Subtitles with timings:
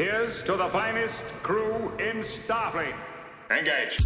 [0.00, 2.94] Here's to the finest crew in Starfleet.
[3.50, 3.98] Engage.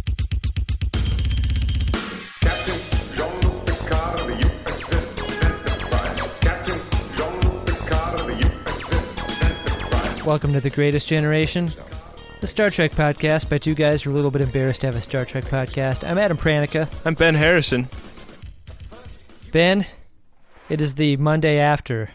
[2.41, 6.21] Captain Jean-Luc Picard of the USS Enterprise.
[6.41, 6.79] Captain
[7.15, 10.25] Jean-Luc Picard of the USS Enterprise.
[10.25, 11.71] Welcome to The Greatest Generation,
[12.41, 14.97] the Star Trek podcast by two guys who are a little bit embarrassed to have
[14.97, 16.05] a Star Trek podcast.
[16.05, 16.89] I'm Adam Pranica.
[17.05, 17.87] I'm Ben Harrison.
[19.53, 19.85] Ben,
[20.67, 22.09] it is the Monday after.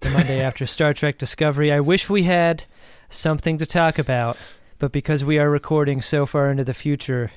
[0.00, 1.72] The Monday after Star Trek Discovery.
[1.72, 2.64] I wish we had
[3.08, 4.36] something to talk about,
[4.78, 7.30] but because we are recording so far into the future,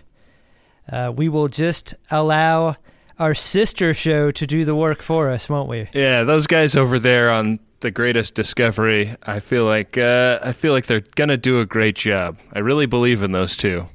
[0.92, 2.76] uh, we will just allow
[3.18, 5.90] our sister show to do the work for us, won't we?
[5.94, 9.16] Yeah, those guys over there on the greatest discovery.
[9.24, 12.38] I feel like uh, I feel like they're gonna do a great job.
[12.54, 13.88] I really believe in those two.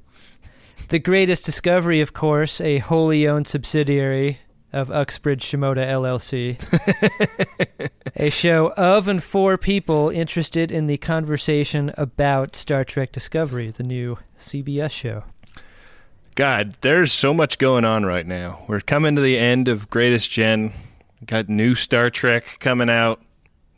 [0.88, 4.38] The Greatest Discovery, of course, a wholly owned subsidiary
[4.74, 6.59] of Uxbridge Shimoda LLC.
[8.16, 13.84] a show of and for people interested in the conversation about Star Trek Discovery, the
[13.84, 15.25] new CBS show.
[16.34, 18.64] God, there's so much going on right now.
[18.66, 20.72] We're coming to the end of Greatest Gen.
[21.25, 23.22] Got new Star Trek coming out,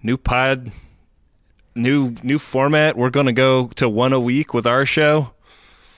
[0.03, 0.72] new pod,
[1.75, 2.97] new new format.
[2.97, 5.33] We're gonna go to one a week with our show.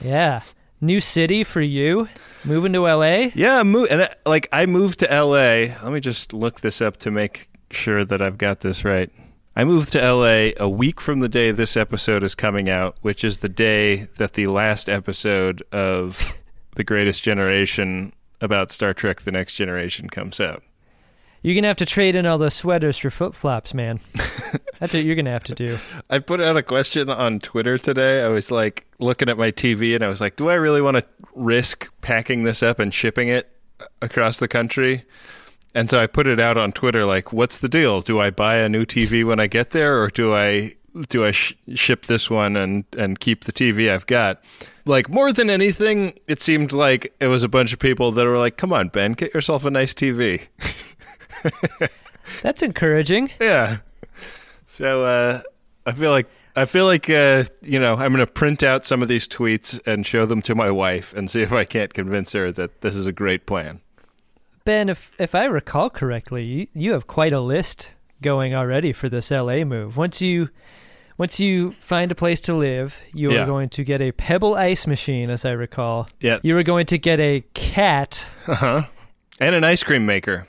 [0.05, 0.43] Yeah.
[0.81, 2.09] New city for you.
[2.49, 3.29] Moving to LA?
[3.35, 5.75] Yeah, mo- and uh, like I moved to LA.
[5.83, 9.11] Let me just look this up to make sure that I've got this right.
[9.55, 13.23] I moved to LA a week from the day this episode is coming out, which
[13.25, 16.41] is the day that the last episode of
[16.77, 20.63] The Greatest Generation about Star Trek The Next Generation comes out.
[21.43, 24.01] You're going to have to trade in all those sweaters for flip flops, man.
[24.81, 25.79] That's what you're going to have to do.
[26.11, 28.23] I put out a question on Twitter today.
[28.23, 30.97] I was like looking at my TV and I was like, do I really want
[30.97, 33.51] to risk packing this up and shipping it
[34.03, 35.05] across the country?
[35.75, 38.01] And so I put it out on Twitter like, what's the deal?
[38.01, 40.75] Do I buy a new TV when I get there or do I
[41.09, 44.43] do I sh- ship this one and and keep the TV I've got?
[44.85, 48.39] Like more than anything, it seemed like it was a bunch of people that were
[48.39, 50.47] like, "Come on, Ben, get yourself a nice TV."
[52.43, 53.31] That's encouraging.
[53.41, 53.79] Yeah.
[54.67, 55.43] So uh,
[55.87, 56.27] I feel like
[56.57, 59.81] I feel like uh, you know I'm going to print out some of these tweets
[59.87, 62.95] and show them to my wife and see if I can't convince her that this
[62.95, 63.81] is a great plan.
[64.65, 69.09] Ben, if if I recall correctly, you, you have quite a list going already for
[69.09, 69.97] this LA move.
[69.97, 70.51] Once you
[71.17, 73.47] once you find a place to live, you are Yeah.
[73.47, 76.09] going to get a pebble ice machine, as I recall.
[76.21, 76.39] Yeah.
[76.43, 78.29] You are going to get a cat.
[78.47, 78.83] Uh huh.
[79.41, 80.47] And an ice cream maker.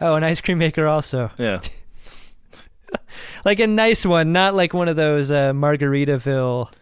[0.00, 1.30] Oh, an ice cream maker also.
[1.38, 1.60] Yeah.
[3.44, 6.72] Like a nice one, not like one of those uh, Margaritaville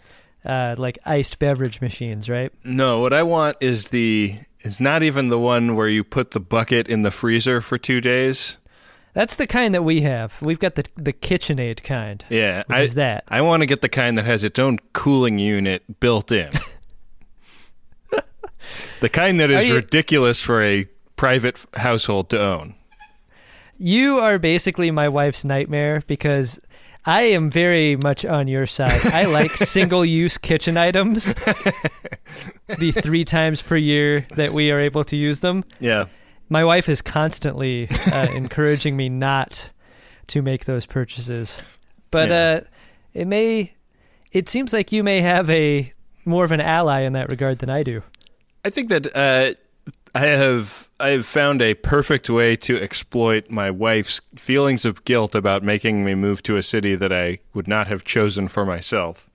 [0.45, 2.53] uh, like iced beverage machines, right?
[2.65, 6.41] No, what I want is the is not even the one where you put the
[6.41, 8.57] bucket in the freezer for two days.
[9.13, 10.41] That's the kind that we have.
[10.43, 12.25] We've got the the KitchenAid kind.
[12.31, 13.25] Yeah, Which I, is that?
[13.29, 16.51] I want to get the kind that has its own cooling unit built in.
[19.01, 20.87] the kind that is you- ridiculous for a
[21.17, 22.75] private household to own.
[23.79, 26.61] You are basically my wife's nightmare because
[27.05, 29.01] I am very much on your side.
[29.07, 31.35] I like single use kitchen items.
[32.67, 35.65] the three times per year that we are able to use them.
[35.81, 36.05] Yeah.
[36.49, 39.71] My wife is constantly uh, encouraging me not
[40.29, 41.61] to make those purchases.
[42.11, 42.37] But Yeah.
[42.37, 42.61] uh,
[43.13, 43.75] it may,
[44.33, 45.93] it seems like you may have a
[46.25, 48.03] more of an ally in that regard than I do.
[48.65, 49.55] I think that uh,
[50.15, 55.35] I have I have found a perfect way to exploit my wife's feelings of guilt
[55.35, 59.29] about making me move to a city that I would not have chosen for myself.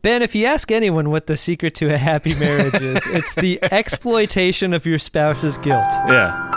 [0.00, 3.58] Ben, if you ask anyone what the secret to a happy marriage is, it's the
[3.72, 5.84] exploitation of your spouse's guilt.
[6.08, 6.54] Yeah.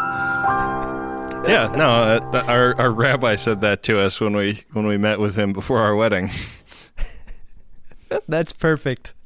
[1.47, 5.19] Yeah, no, uh, our our rabbi said that to us when we when we met
[5.19, 6.29] with him before our wedding.
[8.27, 9.15] That's perfect.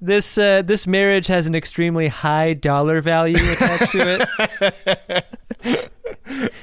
[0.00, 4.26] this uh, this marriage has an extremely high dollar value attached to
[5.06, 5.24] it.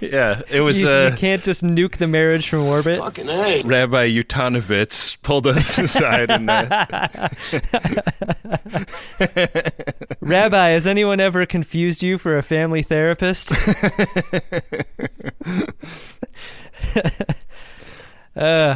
[0.02, 3.00] Yeah, it was you, uh, you can't just nuke the marriage from orbit.
[3.00, 6.88] Rabbi Utanovitz pulled us aside and uh,
[10.20, 13.52] Rabbi, has anyone ever confused you for a family therapist?
[18.36, 18.76] uh,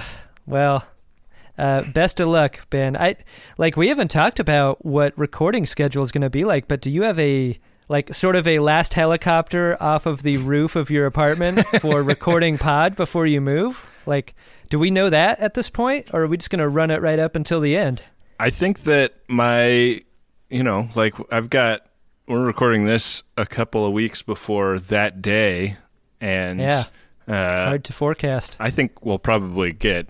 [1.96, 2.96] best of luck, Ben.
[2.96, 3.16] I
[3.58, 6.92] like we haven't talked about what recording schedule is going to be like, but do
[6.92, 7.58] you have a
[7.90, 12.60] like sort of a last helicopter off of the roof of your apartment for recording
[12.60, 13.90] pod before you move?
[14.06, 14.36] Like,
[14.70, 17.02] do we know that at this point, or are we just going to run it
[17.02, 18.04] right up until the end?
[18.40, 20.02] I think that my,
[20.50, 21.86] you know, like I've got,
[22.28, 25.78] we're recording this a couple of weeks before that day,
[26.20, 26.84] and Yeah.
[27.28, 28.58] Uh, Hard to forecast.
[28.60, 30.10] I think we'll probably get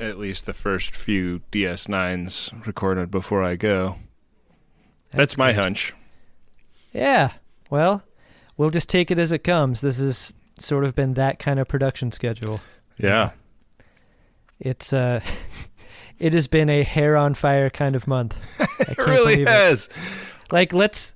[0.00, 3.96] at least the first few DS9s recorded before I go.
[5.10, 5.60] That's, my good.
[5.62, 5.94] hunch.
[6.92, 7.32] Yeah.
[7.68, 8.02] Well,
[8.56, 9.80] we'll just take it as it comes.
[9.80, 12.60] This has sort of been that kind of production schedule.
[12.98, 13.30] Yeah.
[14.58, 15.20] It's uh
[16.18, 18.38] it has been a hair on fire kind of month.
[18.60, 19.48] I It really believe it.
[19.48, 19.88] has.
[20.52, 21.14] Like let's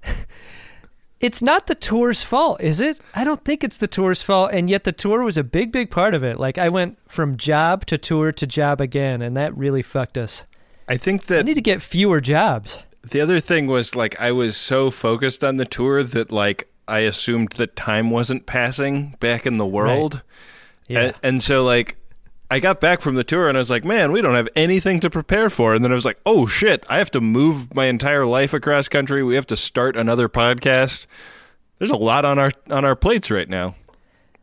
[1.20, 3.00] It's not the tour's fault, is it?
[3.14, 5.90] I don't think it's the tour's fault and yet the tour was a big big
[5.90, 6.38] part of it.
[6.38, 10.44] Like I went from job to tour to job again and that really fucked us.
[10.88, 12.78] I think that I need to get fewer jobs.
[13.10, 17.00] the other thing was like I was so focused on the tour that like I
[17.00, 20.22] assumed that time wasn't passing back in the world.
[20.88, 21.00] Yeah.
[21.00, 21.96] And, and so like
[22.54, 25.00] I got back from the tour and I was like, man, we don't have anything
[25.00, 25.74] to prepare for.
[25.74, 28.86] And then I was like, oh shit, I have to move my entire life across
[28.86, 29.24] country.
[29.24, 31.08] We have to start another podcast.
[31.80, 33.74] There's a lot on our on our plates right now.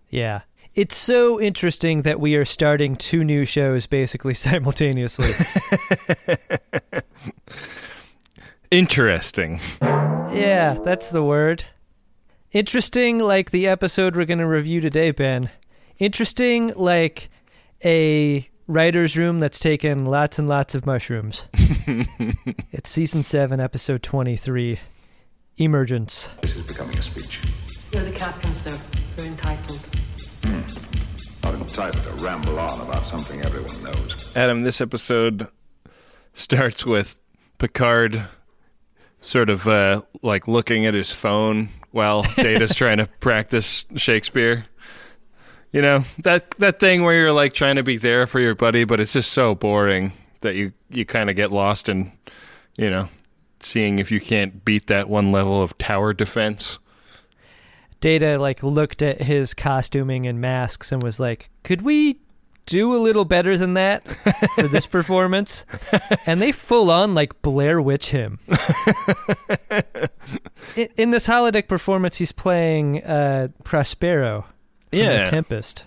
[0.09, 0.41] yeah.
[0.75, 5.31] It's so interesting that we are starting two new shows basically simultaneously.
[8.71, 9.61] Interesting.
[9.81, 11.63] Yeah, that's the word.
[12.51, 15.49] Interesting, like the episode we're going to review today, Ben.
[15.97, 17.29] Interesting, like
[17.83, 21.45] a writer's room that's taken lots and lots of mushrooms.
[22.71, 24.79] it's season 7, episode 23
[25.57, 26.29] Emergence.
[26.41, 27.39] This is becoming a speech.
[27.91, 28.79] You're the captain, sir.
[29.17, 29.79] You're entitled.
[31.43, 34.31] Not entitled to ramble on about something everyone knows.
[34.35, 35.47] Adam, this episode
[36.33, 37.17] starts with
[37.57, 38.27] Picard
[39.19, 44.65] sort of uh, like looking at his phone while Data's trying to practice Shakespeare.
[45.71, 48.83] You know that that thing where you're like trying to be there for your buddy,
[48.83, 52.11] but it's just so boring that you you kind of get lost in,
[52.75, 53.07] you know,
[53.61, 56.77] seeing if you can't beat that one level of tower defense.
[58.01, 62.19] Data like looked at his costuming and masks and was like, "Could we
[62.65, 64.05] do a little better than that
[64.55, 65.65] for this performance?"
[66.25, 68.39] and they full on like Blair Witch him.
[70.75, 74.45] in, in this holodeck performance, he's playing uh, Prospero
[74.91, 75.25] Yeah.
[75.25, 75.85] The Tempest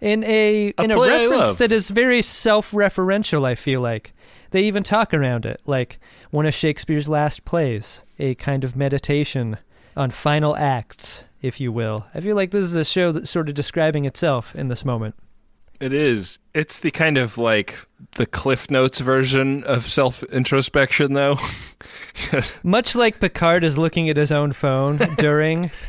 [0.00, 3.44] in a in a reference that is very self-referential.
[3.44, 4.12] I feel like
[4.50, 5.98] they even talk around it, like
[6.30, 9.58] one of Shakespeare's last plays, a kind of meditation
[9.96, 12.06] on final acts, if you will.
[12.14, 15.14] I feel like this is a show that's sort of describing itself in this moment.
[15.78, 16.38] It is.
[16.54, 17.78] It's the kind of like
[18.12, 21.38] the Cliff Notes version of self introspection, though.
[22.62, 25.70] Much like Picard is looking at his own phone during.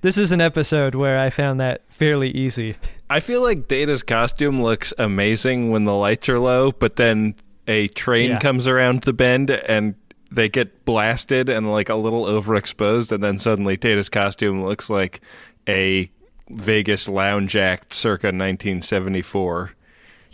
[0.00, 2.76] This is an episode where I found that fairly easy.
[3.10, 7.34] I feel like Data's costume looks amazing when the lights are low, but then
[7.66, 8.38] a train Yeah.
[8.38, 9.94] comes around the bend and
[10.30, 15.20] they get blasted and like a little overexposed, and then suddenly Data's costume looks like
[15.68, 16.10] a
[16.50, 19.72] Vegas lounge act circa 1974.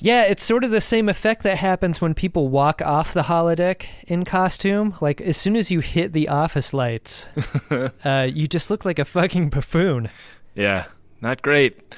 [0.01, 3.87] Yeah, it's sort of the same effect that happens when people walk off the holodeck
[4.07, 4.95] in costume.
[5.01, 7.27] Like, as soon as you hit the office lights,
[8.05, 10.09] uh, you just look like a fucking buffoon.
[10.55, 10.85] Yeah,
[11.21, 11.95] not great.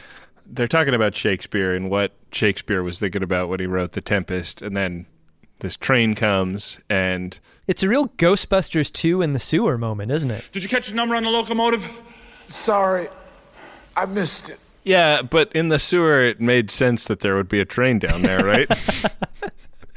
[0.47, 4.63] They're talking about Shakespeare and what Shakespeare was thinking about when he wrote The Tempest,
[4.63, 5.07] and then
[5.61, 10.45] this train comes and It's a real Ghostbusters 2 in the sewer moment, isn't it?
[10.53, 11.85] Did you catch the number on the locomotive?
[12.49, 13.09] Sorry,
[13.95, 14.59] I missed it.
[14.85, 18.23] Yeah, but in the sewer, it made sense that there would be a train down
[18.23, 18.69] there, right?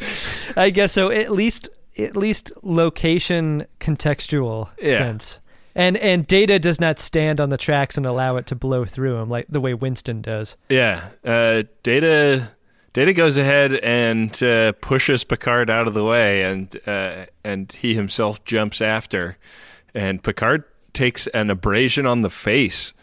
[0.58, 1.10] I guess so.
[1.12, 4.98] At least, at least location contextual Yeah.
[4.98, 5.39] sense.
[5.75, 9.13] And and data does not stand on the tracks and allow it to blow through
[9.17, 10.55] them like the way Winston does.
[10.69, 11.05] yeah.
[11.25, 12.50] Uh, Data
[12.93, 17.96] Data goes ahead and uh, pushes Picard out of the way, and uh, and he
[17.96, 19.36] himself jumps after,
[19.96, 22.93] and Picard takes an abrasion on the face.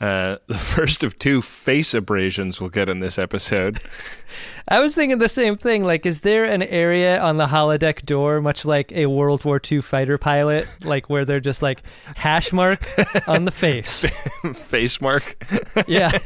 [0.00, 3.80] Uh, the first of two face abrasions we'll get in this episode.
[4.68, 5.84] I was thinking the same thing.
[5.84, 9.80] Like, is there an area on the holodeck door, much like a World War II
[9.80, 11.82] fighter pilot, like where they're just like
[12.16, 12.80] hash mark
[13.28, 14.04] on the face?
[14.54, 15.44] face mark.
[15.86, 16.16] yeah.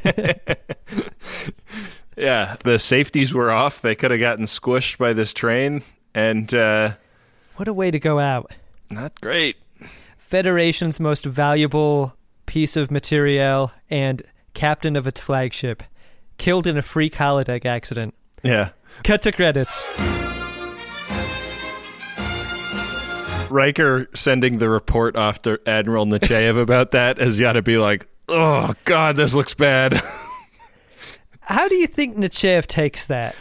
[2.16, 3.80] Yeah, the safeties were off.
[3.80, 5.82] They could have gotten squished by this train,
[6.14, 6.92] and uh,
[7.56, 8.52] what a way to go out.
[8.90, 9.56] not great.
[10.18, 12.16] Federation's most valuable
[12.46, 14.22] piece of material and
[14.54, 15.82] captain of its flagship,
[16.38, 18.14] killed in a freak holodeck accident.
[18.42, 18.70] Yeah.
[19.02, 19.82] Cut to credits.
[23.50, 28.08] Riker sending the report off to Admiral Nechayev about that has got to be like,
[28.28, 29.94] oh, God, this looks bad.
[31.40, 33.36] How do you think Nechayev takes that?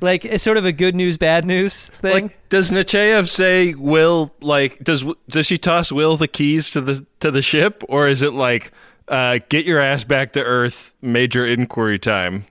[0.00, 2.24] Like, it's sort of a good news, bad news thing?
[2.24, 7.06] like, does Nechayev say, Will, like, does does she toss Will the keys to the
[7.20, 7.82] to the ship?
[7.88, 8.72] Or is it like,
[9.06, 10.94] Uh, get your ass back to Earth.
[11.02, 12.46] Major inquiry time.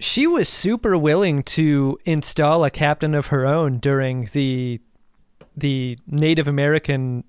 [0.00, 4.80] She was super willing to install a captain of her own during the
[5.56, 7.24] the Native American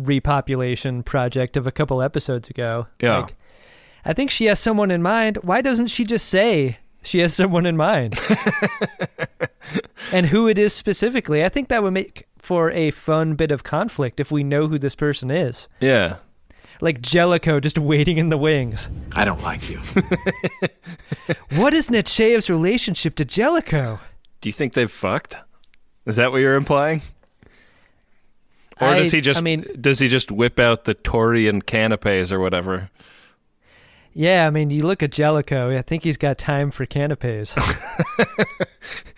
[0.00, 2.86] repopulation project of a couple episodes ago.
[3.00, 3.20] Yeah.
[3.20, 3.34] Like,
[4.04, 5.38] I think she has someone in mind.
[5.42, 8.18] Why doesn't she just say she has someone in mind?
[10.12, 11.44] and who it is specifically?
[11.44, 14.78] I think that would make for a fun bit of conflict if we know who
[14.78, 15.68] this person is.
[15.80, 16.16] Yeah.
[16.80, 18.88] Like Jellico just waiting in the wings.
[19.14, 19.80] I don't like you.
[21.56, 24.00] What is Nechayev's relationship to Jellico?
[24.40, 25.36] Do you think they've fucked?
[26.06, 27.02] Is that what you're implying?
[28.80, 32.32] Or I- does he just I mean- does he just whip out the Torian canapes
[32.32, 32.90] or whatever?
[34.12, 37.54] Yeah, I mean, you look at Jellico, I think he's got time for canapes.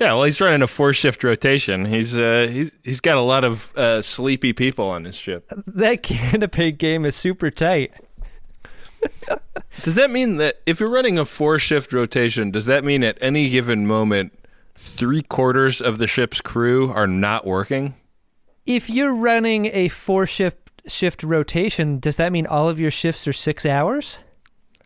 [0.00, 1.84] Yeah, well, he's running a four shift rotation.
[1.84, 5.52] He's uh, he's he's got a lot of uh, sleepy people on his ship.
[5.68, 7.92] that canape game is super tight.
[9.82, 13.18] Does that mean that if you're running a four shift rotation, does that mean at
[13.20, 14.32] any given moment
[14.76, 17.94] three quarters of the ship's crew are not working?
[18.66, 23.28] If you're running a four shift shift rotation, does that mean all of your shifts
[23.28, 24.18] are six hours?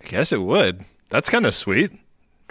[0.03, 0.85] I guess it would.
[1.11, 1.93] That's kind of sweet.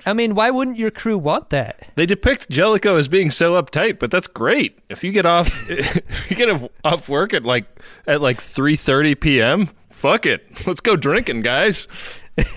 [0.06, 1.88] I mean, why wouldn't your crew want that?
[1.96, 4.78] They depict Jellico as being so uptight, but that's great.
[4.90, 7.66] If you get off, if you get off work at like
[8.06, 11.88] at like three thirty p.m., fuck it, let's go drinking, guys.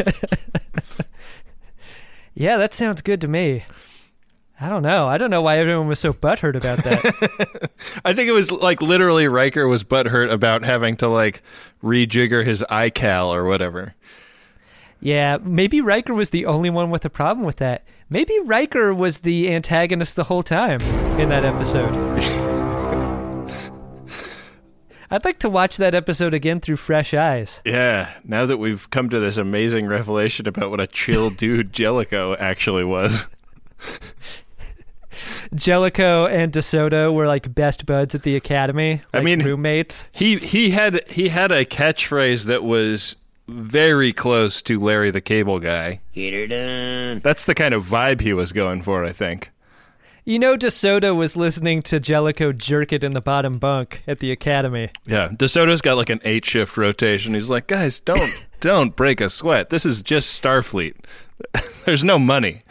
[2.35, 3.65] Yeah, that sounds good to me.
[4.61, 5.09] I don't know.
[5.09, 7.71] I don't know why everyone was so butthurt about that.
[8.05, 11.43] I think it was like literally Riker was butthurt about having to like
[11.83, 13.95] rejigger his iCal or whatever.
[15.01, 17.85] Yeah, maybe Riker was the only one with a problem with that.
[18.11, 20.81] Maybe Riker was the antagonist the whole time
[21.19, 21.91] in that episode.
[25.13, 27.61] I'd like to watch that episode again through fresh eyes.
[27.65, 32.37] Yeah, now that we've come to this amazing revelation about what a chill dude Jellico
[32.37, 33.27] actually was.
[35.55, 39.01] Jellico and DeSoto were like best buds at the academy.
[39.13, 40.05] I mean- roommates.
[40.15, 43.17] He he had he had a catchphrase that was
[43.51, 46.01] very close to Larry the Cable Guy.
[46.13, 47.21] Get her done.
[47.21, 49.51] That's the kind of vibe he was going for, I think.
[50.25, 54.31] You know, DeSoto was listening to Jellico jerk it in the bottom bunk at the
[54.31, 54.91] academy.
[55.07, 57.35] Yeah, DeSoto's got like an eight shift rotation.
[57.35, 59.71] He's like, guys, don't don't break a sweat.
[59.71, 60.95] This is just Starfleet.
[61.85, 62.63] There's no money.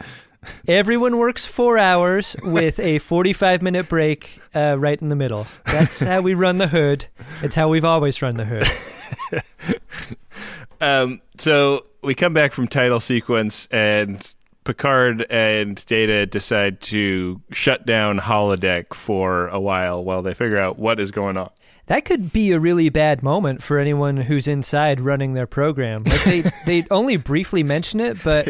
[0.66, 5.46] Everyone works four hours with a 45 minute break uh, right in the middle.
[5.66, 7.06] That's how we run the hood.
[7.42, 9.76] It's how we've always run the hood.
[10.80, 14.34] Um, so we come back from title sequence, and
[14.64, 20.78] Picard and Data decide to shut down holodeck for a while while they figure out
[20.78, 21.50] what is going on.
[21.86, 26.04] That could be a really bad moment for anyone who's inside running their program.
[26.04, 28.48] Like they, they only briefly mention it, but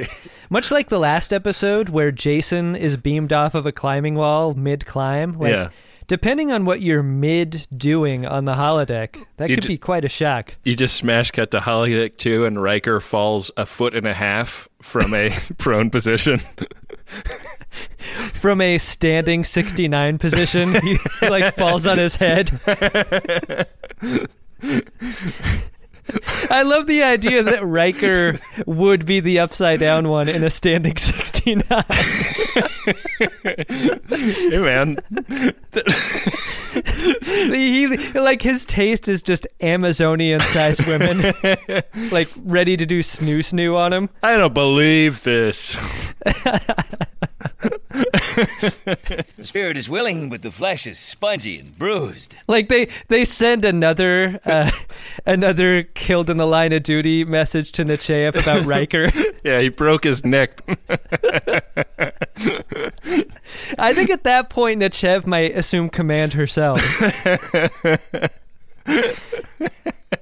[0.51, 4.85] much like the last episode where Jason is beamed off of a climbing wall mid
[4.85, 5.71] climb, like Yeah.
[6.11, 10.05] Depending on what you're mid doing on the holodeck, that You could d- be quite
[10.05, 10.57] a shock.
[10.65, 14.69] You just smash cut to holodeck two, and Riker falls a foot and a half
[14.83, 16.41] from a prone position.
[18.35, 22.51] From a standing 69 position, he like falls on his head.
[26.51, 28.37] I love the idea that Riker
[28.67, 30.97] would be the upside down one in a standing
[31.41, 31.85] 69.
[34.49, 34.99] hey man,
[37.55, 37.87] he,
[38.19, 41.33] like his taste is just Amazonian sized women,
[42.13, 44.09] like ready to do snoo snoo on him.
[44.23, 45.77] I don't believe this.
[48.01, 52.37] The spirit is willing, but the flesh is spongy and bruised.
[52.49, 54.71] Like they they send another uh,
[55.27, 59.09] another killed in the line of duty message to Nechayev about Riker.
[59.45, 60.61] Yeah, he broke his neck.
[63.79, 66.81] I think at that point Nechayev might assume command herself.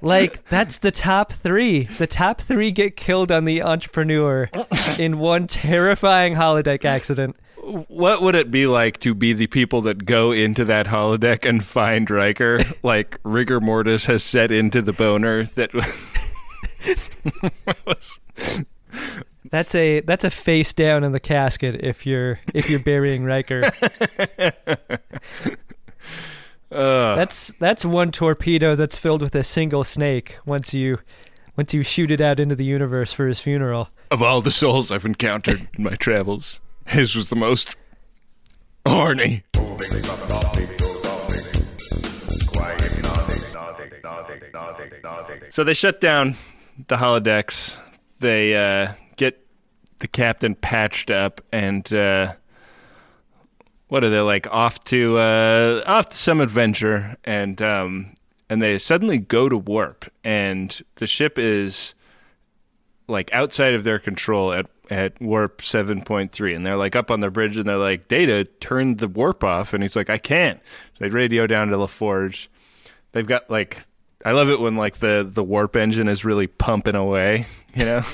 [0.01, 1.83] like that's the top three.
[1.83, 4.49] The top three get killed on the entrepreneur
[4.99, 7.35] in one terrifying holodeck accident.
[7.63, 11.63] What would it be like to be the people that go into that holodeck and
[11.63, 12.59] find Riker?
[12.81, 15.73] Like rigor mortis has set into the boner that
[17.85, 18.19] was.
[19.51, 23.69] That's a that's a face down in the casket if you're if you're burying Riker.
[26.69, 30.99] That's that's one torpedo that's filled with a single snake once you
[31.57, 33.89] once you shoot it out into the universe for his funeral.
[34.11, 37.77] Of all the souls I've encountered in my travels, his was the most
[38.87, 39.43] horny.
[45.49, 46.35] So they shut down
[46.87, 47.77] the holodecks.
[48.19, 49.45] They uh, get
[49.99, 52.33] the captain patched up, and uh,
[53.87, 54.47] what are they like?
[54.51, 58.15] Off to uh, off to some adventure, and um,
[58.49, 61.93] and they suddenly go to warp, and the ship is
[63.07, 67.29] like outside of their control at at warp 7.3 and they're like up on the
[67.29, 70.59] bridge and they're like data turn the warp off and he's like i can't.
[70.95, 72.47] So they radio down to laforge.
[73.11, 73.85] They've got like
[74.25, 78.03] i love it when like the the warp engine is really pumping away you know?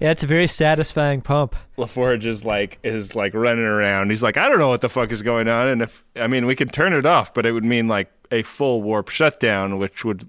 [0.00, 1.56] Yeah, it's a very satisfying pump.
[1.76, 4.10] laforge is like is like running around.
[4.10, 6.46] He's like i don't know what the fuck is going on and if i mean
[6.46, 10.04] we could turn it off but it would mean like a full warp shutdown which
[10.04, 10.28] would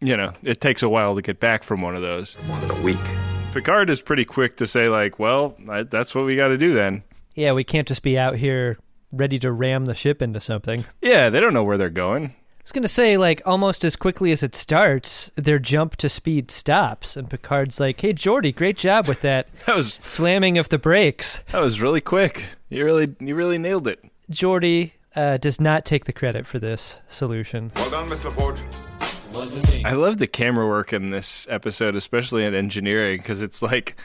[0.00, 2.36] you know it takes a while to get back from one of those.
[2.46, 3.33] More than a week.
[3.54, 6.74] Picard is pretty quick to say like well I, that's what we got to do
[6.74, 7.02] then
[7.34, 8.78] Yeah, we can't just be out here
[9.12, 10.84] ready to ram the ship into something.
[11.00, 14.32] yeah they don't know where they're going I was gonna say, like, almost as quickly
[14.32, 19.06] as it starts, their jump to speed stops, and Picard's like, "Hey, Geordi, great job
[19.06, 23.34] with that that was slamming of the brakes." that was really quick you really you
[23.34, 27.70] really nailed it Geordi uh, does not take the credit for this solution.
[27.76, 28.62] Well done, Miss LaForge.
[29.84, 33.96] I love the camera work in this episode, especially in engineering, because it's like,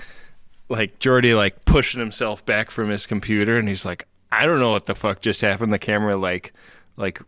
[0.69, 4.71] like Geordi like pushing himself back from his computer, and he's like, I don't know
[4.71, 5.71] what the fuck just happened.
[5.71, 6.53] The camera like,
[6.98, 7.21] like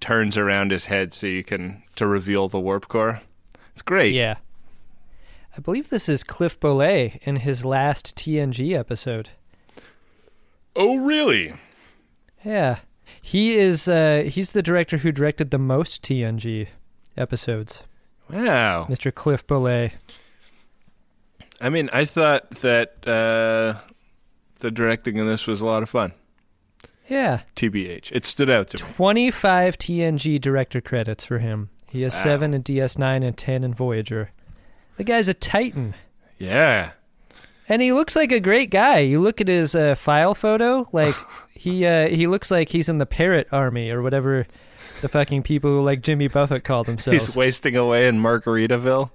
[0.00, 3.20] turns around his head so you can to reveal the warp core.
[3.72, 4.14] It's great.
[4.14, 4.36] Yeah,
[5.56, 9.30] I believe this is Cliff Bollet in his last TNG episode.
[10.74, 11.54] Oh, really?
[12.44, 12.78] Yeah,
[13.20, 13.86] he is.
[13.86, 16.68] Uh, he's the director who directed the most TNG
[17.16, 17.82] episodes,
[18.30, 18.86] Wow.
[18.88, 19.14] Mr.
[19.14, 19.92] Cliff Bollet.
[21.60, 23.78] I mean, I thought that uh,
[24.60, 26.12] the directing in this was a lot of fun.
[27.08, 28.90] Yeah, TBH, it stood out to me.
[28.94, 31.68] 25 TNG director credits for him.
[31.90, 34.30] He has 7 in DS9 and 10 in Voyager.
[34.96, 35.94] The guy's a titan.
[36.38, 36.92] Yeah.
[37.68, 39.00] And he looks like a great guy.
[39.00, 41.14] You look at his uh, file photo, like
[41.54, 44.46] he uh, he looks like he's in the parrot army or whatever
[45.02, 47.26] the fucking people who like Jimmy Buffett call themselves.
[47.26, 49.10] He's wasting away in Margaritaville.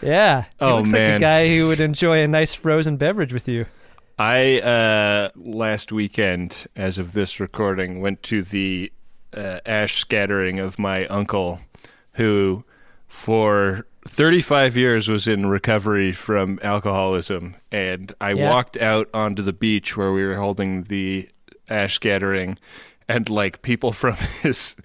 [0.00, 0.42] yeah.
[0.42, 3.66] He Oh, looks like a guy who would enjoy a nice frozen beverage with you.
[4.18, 8.92] I uh, last weekend, as of this recording, went to the
[9.36, 11.58] uh, ash scattering of my uncle,
[12.12, 12.64] who
[13.08, 18.50] for 35 years was in recovery from alcoholism, and I Yeah.
[18.50, 21.28] walked out onto the beach where we were holding the
[21.68, 22.58] ash scattering,
[23.08, 24.76] and like people from his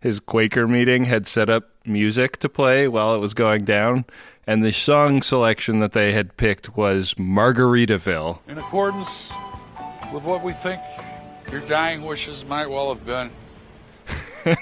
[0.00, 4.04] his Quaker meeting had set up music to play while it was going down.
[4.46, 8.38] And the song selection that they had picked was Margaritaville.
[8.46, 9.28] In accordance
[10.12, 10.80] with what we think
[11.50, 13.30] your dying wishes might well have been,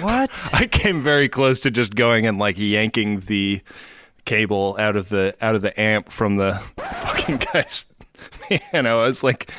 [0.00, 0.50] What?
[0.52, 3.62] I came very close to just going and like yanking the
[4.24, 7.86] cable out of the out of the amp from the fucking guy's
[8.42, 9.00] piano.
[9.00, 9.50] I was like,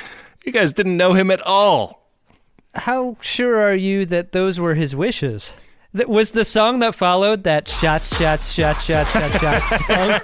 [0.45, 2.04] you guys didn't know him at all.
[2.75, 5.53] How sure are you that those were his wishes?
[5.93, 10.19] That was the song that followed that shots, shots, shots, shots, shots, shots song.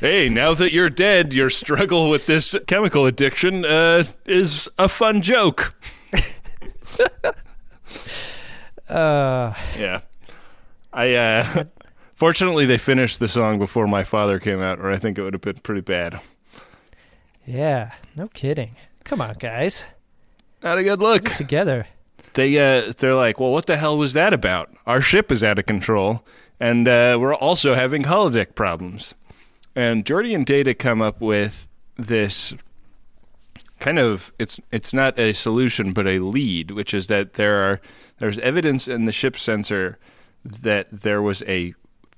[0.00, 5.22] hey, now that you're dead, your struggle with this chemical addiction uh, is a fun
[5.22, 5.74] joke.
[8.88, 10.00] Uh, Yeah.
[10.94, 11.64] I uh
[12.14, 15.34] fortunately they finished the song before my father came out or I think it would
[15.34, 16.18] have been pretty bad.
[17.44, 18.76] yeah, no kidding.
[19.04, 19.84] Come on, guys,
[20.62, 21.24] Not a good look.
[21.24, 21.86] together.
[22.34, 24.70] They uh they're like, "Well, what the hell was that about?
[24.86, 26.24] Our ship is out of control
[26.60, 29.14] and uh we're also having holodeck problems."
[29.74, 32.54] And Geordi and Data come up with this
[33.78, 37.80] kind of it's it's not a solution but a lead, which is that there are
[38.18, 39.98] there's evidence in the ship sensor
[40.44, 41.74] that there was a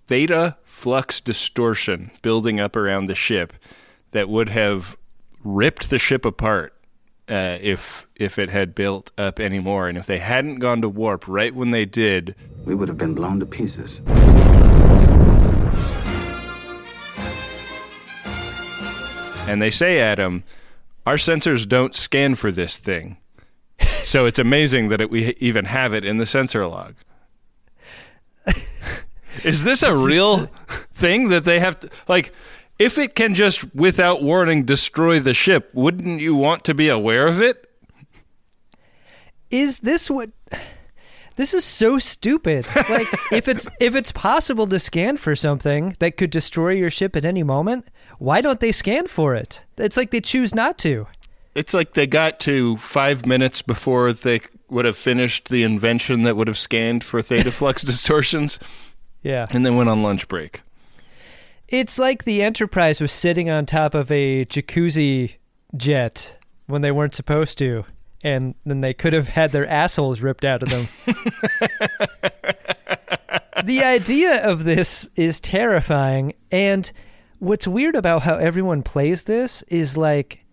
[0.06, 3.52] theta flux distortion building up around the ship
[4.12, 4.96] that would have
[5.44, 6.74] ripped the ship apart
[7.30, 11.28] uh, if if it had built up anymore, and if they hadn't gone to warp
[11.28, 14.00] right when they did, We would have been blown to pieces.
[19.48, 20.44] and they say, Adam,
[21.06, 23.16] our sensors don't scan for this thing,
[23.80, 26.94] so it's amazing that it, we even have it in the sensor log.
[29.44, 30.46] Is this a real
[30.92, 32.32] thing that they have to like?
[32.80, 37.26] If it can just without warning destroy the ship, wouldn't you want to be aware
[37.26, 37.68] of it?
[39.50, 40.30] Is this what?
[41.36, 42.66] This is so stupid.
[42.88, 47.16] Like, if it's if it's possible to scan for something that could destroy your ship
[47.16, 47.86] at any moment,
[48.18, 49.62] why don't they scan for it?
[49.76, 51.06] It's like they choose not to.
[51.54, 54.40] It's like they got to five minutes before they
[54.70, 58.58] would have finished the invention that would have scanned for theta flux distortions,
[59.22, 59.46] Yeah.
[59.50, 60.62] and then went on lunch break.
[61.70, 65.36] It's like the Enterprise was sitting on top of a jacuzzi
[65.76, 67.84] jet when they weren't supposed to,
[68.24, 70.88] and then they could have had their assholes ripped out of them.
[73.64, 76.90] the idea of this is terrifying, and
[77.38, 80.44] what's weird about how everyone plays this is like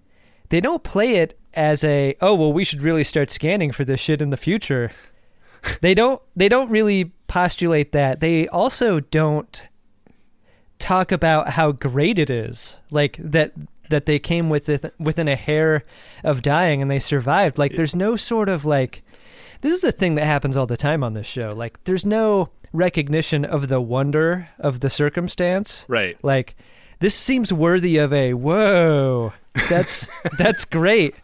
[0.49, 3.99] they don't play it as a oh well we should really start scanning for this
[3.99, 4.91] shit in the future.
[5.81, 8.19] they don't they don't really postulate that.
[8.19, 9.67] They also don't
[10.79, 13.53] talk about how great it is like that
[13.89, 15.83] that they came with it within a hair
[16.23, 17.57] of dying and they survived.
[17.57, 19.03] Like there's no sort of like
[19.61, 21.53] this is a thing that happens all the time on this show.
[21.55, 25.85] Like there's no recognition of the wonder of the circumstance.
[25.87, 26.17] Right.
[26.23, 26.55] like
[26.99, 29.33] this seems worthy of a whoa
[29.69, 31.15] that's that's great.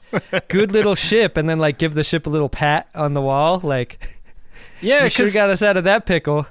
[0.48, 1.38] Good little ship.
[1.38, 3.60] And then like give the ship a little pat on the wall.
[3.62, 4.02] Like
[4.82, 6.48] Yeah, you sure got us out of that pickle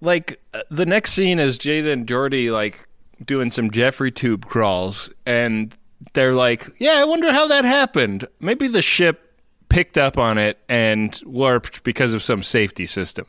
[0.00, 2.86] like uh, the next scene is Data and Geordi like
[3.24, 5.74] doing some Jeffrey tube crawls, and
[6.12, 8.26] they're like, "Yeah, I wonder how that happened.
[8.40, 13.26] Maybe the ship picked up on it and warped because of some safety system."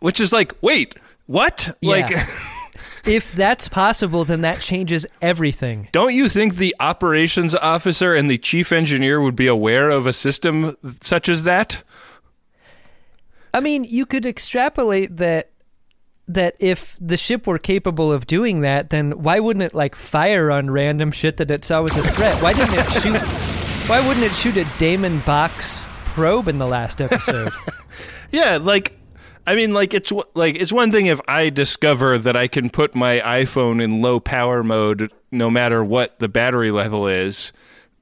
[0.00, 0.94] Which is like, wait,
[1.26, 1.76] what?
[1.82, 2.10] Like,
[3.04, 8.36] if that's possible then that changes everything don't you think the operations officer and the
[8.36, 11.82] chief engineer would be aware of a system such as that?
[13.54, 15.50] I mean, you could extrapolate that
[16.28, 20.50] that if the ship were capable of doing that, then why wouldn't it like fire
[20.50, 22.40] on random shit that it saw was a threat?
[22.42, 23.20] Why didn't it shoot?
[23.88, 27.50] Why wouldn't it shoot a DaiMon Bok's probe in the last episode?
[28.30, 28.98] Yeah, like
[29.46, 32.94] I mean like it's like it's one thing if I discover that I can put
[32.94, 37.52] my iPhone in low power mode no matter what the battery level is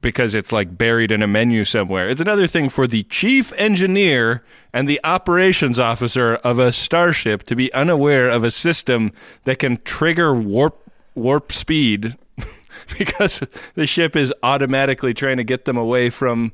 [0.07, 2.09] because it's like buried in a menu somewhere.
[2.09, 7.57] It's another thing for the chief engineer and the operations officer of a starship to
[7.57, 9.11] be unaware of a system
[9.43, 12.15] that can trigger warp warp speed
[12.99, 13.43] because
[13.75, 16.53] the ship is automatically trying to get them away from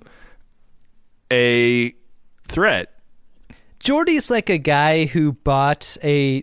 [1.30, 1.94] a
[2.48, 2.94] threat.
[3.80, 6.42] Geordi's like a guy who bought a.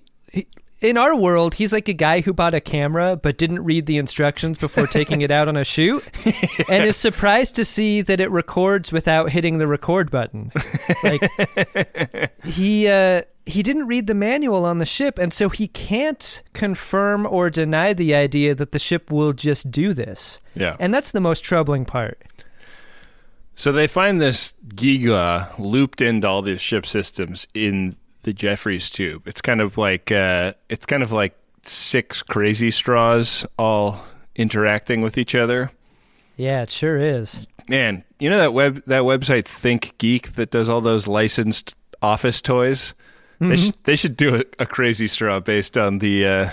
[0.82, 3.98] In our world, he's like a guy who bought a camera but didn't read the
[3.98, 6.04] instructions before taking it out on a shoot,
[6.70, 10.52] and is surprised to see that it records without hitting the record button.
[11.04, 11.30] Like
[12.46, 17.26] he uh, he didn't read the manual on the ship, and so he can't confirm
[17.26, 20.40] or deny the idea that the ship will just do this.
[20.56, 20.78] Yeah.
[20.80, 22.22] and that's the most troubling part.
[23.56, 29.28] So they find this Giga looped into all these ship systems in the Jefferies tube.
[29.28, 34.04] It's kind of like uh, it's kind of like six crazy straws all
[34.36, 35.72] interacting with each other.
[36.36, 37.48] Yeah, it sure is.
[37.68, 42.42] Man, you know that web that website Think Geek that does all those licensed office
[42.42, 42.94] toys.
[43.42, 46.50] They should they should do a, a crazy straw based on the uh,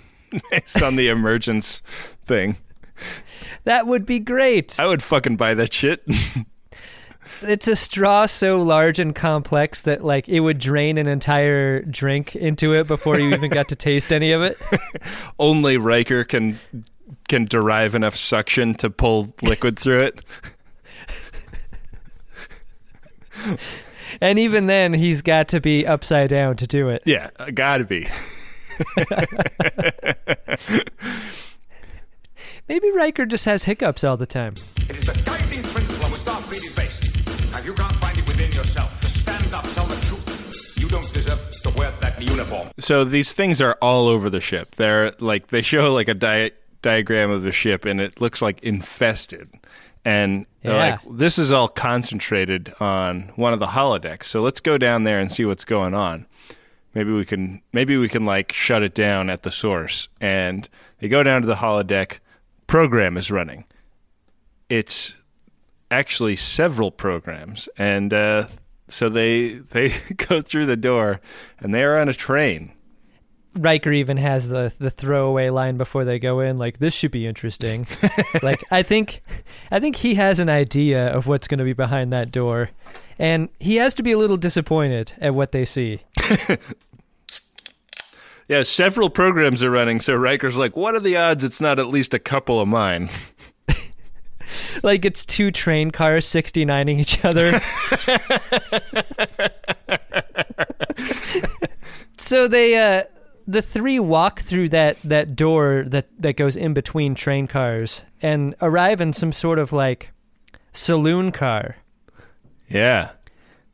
[0.50, 1.82] based on the emergence
[2.26, 2.56] thing.
[3.64, 4.78] That would be great.
[4.78, 6.04] I would fucking buy that shit.
[7.42, 12.36] it's a straw so large and complex that like it would drain an entire drink
[12.36, 14.56] into it before you even got to taste any of it.
[15.38, 16.58] only Riker can
[17.28, 20.22] can derive enough suction to pull liquid through it.
[24.20, 27.02] And even then he's got to be upside down to do it.
[27.04, 28.08] Yeah, uh, gotta be.
[32.68, 34.54] Maybe Riker just has hiccups all the time.
[42.22, 42.68] Uniform.
[42.78, 44.74] So these things are all over the ship.
[44.76, 46.52] They're like they show like a di-
[46.82, 49.48] diagram of the ship, and it looks like infested.
[50.04, 50.90] And they're Yeah.
[50.92, 54.24] like, this is all concentrated on one of the holodecks.
[54.24, 56.26] So let's go down there and see what's going on.
[56.94, 60.08] Maybe we can maybe we can like shut it down at the source.
[60.20, 60.68] And
[61.00, 62.18] they go down to the holodeck.
[62.68, 63.64] Program is running.
[64.68, 65.14] It's
[65.90, 68.46] actually several programs, and uh,
[68.88, 71.20] so they they go through the door,
[71.58, 72.72] and they are on a train.
[73.54, 77.26] Riker even has the the throwaway line before they go in, like this should be
[77.26, 77.86] interesting.
[78.42, 79.22] like I think,
[79.70, 82.70] I think he has an idea of what's going to be behind that door,
[83.18, 86.00] and he has to be a little disappointed at what they see.
[88.48, 91.88] Yeah, several programs are running, so Riker's like, "What are the odds it's not at
[91.88, 93.10] least a couple of mine?"
[94.82, 97.60] Like it's two train cars 69ing each other.
[102.16, 103.04] so they uh
[103.46, 108.54] the three walk through that that door that that goes in between train cars and
[108.60, 110.10] arrive in some sort of like
[110.72, 111.76] saloon car.
[112.68, 113.10] Yeah,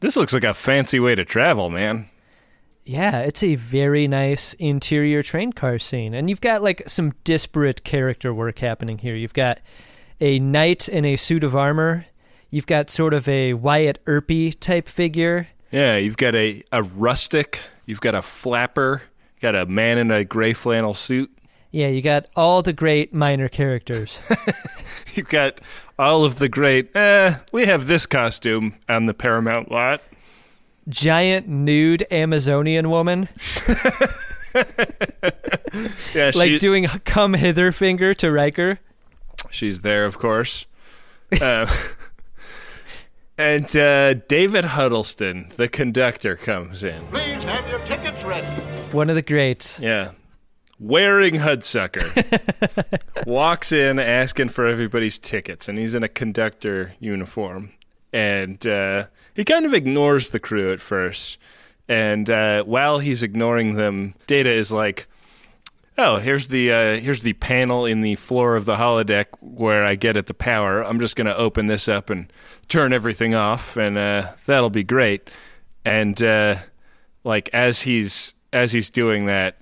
[0.00, 2.08] This looks like a fancy way to travel, man.
[2.84, 6.12] Yeah, it's a very nice interior train car scene.
[6.14, 9.14] And you've got like some disparate character work happening here.
[9.14, 9.60] You've got
[10.22, 12.06] a knight in a suit of armor.
[12.48, 15.48] You've got sort of a Wyatt Earpy type figure.
[15.72, 19.02] Yeah, you've got a, a rustic, you've got a flapper,
[19.40, 21.36] got a man in a gray flannel suit.
[21.72, 24.20] Yeah, you got all the great minor characters.
[25.14, 25.58] You've got
[25.98, 30.02] all of the great, eh, we have this costume on the Paramount lot.
[30.90, 33.28] Giant nude Amazonian woman,
[36.14, 38.78] Yeah, like she- doing come hither finger to Riker.
[39.52, 40.66] She's there, of course.
[41.40, 41.66] Uh,
[43.38, 47.06] and uh, David Huddleston, the conductor, comes in.
[47.08, 48.46] Please have your tickets ready.
[48.90, 49.78] One of the greats.
[49.78, 50.12] Yeah.
[50.80, 52.02] Wearing Hudsucker.
[53.26, 57.72] Walks in asking for everybody's tickets, and he's in a conductor uniform.
[58.12, 61.38] And uh, he kind of ignores the crew at first.
[61.88, 65.06] And uh, while he's ignoring them, Data is like,
[65.98, 69.94] "Oh, here's the uh, here's the panel in the floor of the holodeck where I
[69.94, 70.82] get at the power.
[70.82, 72.32] I'm just gonna open this up and
[72.68, 75.30] turn everything off, and uh, that'll be great."
[75.84, 76.56] And uh,
[77.24, 79.58] like as he's as he's doing that,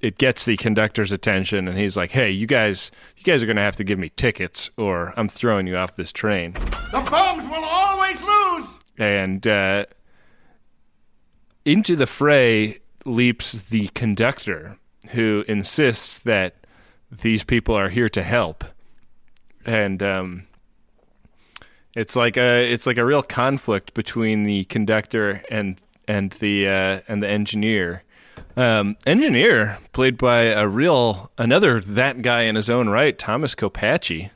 [0.00, 3.62] it gets the conductor's attention, and he's like, "Hey, you guys, you guys are gonna
[3.62, 7.64] have to give me tickets, or I'm throwing you off this train." The bums will
[7.64, 8.68] always lose.
[8.98, 9.84] and uh,
[11.64, 14.78] into the fray leaps the conductor,
[15.10, 16.54] who insists that
[17.10, 18.64] these people are here to help,
[19.64, 20.46] and um,
[21.94, 27.00] it's like a it's like a real conflict between the conductor and and the uh,
[27.08, 28.02] and the engineer.
[28.56, 34.30] Um, engineer played by a real another that guy in his own right, Thomas Kopache.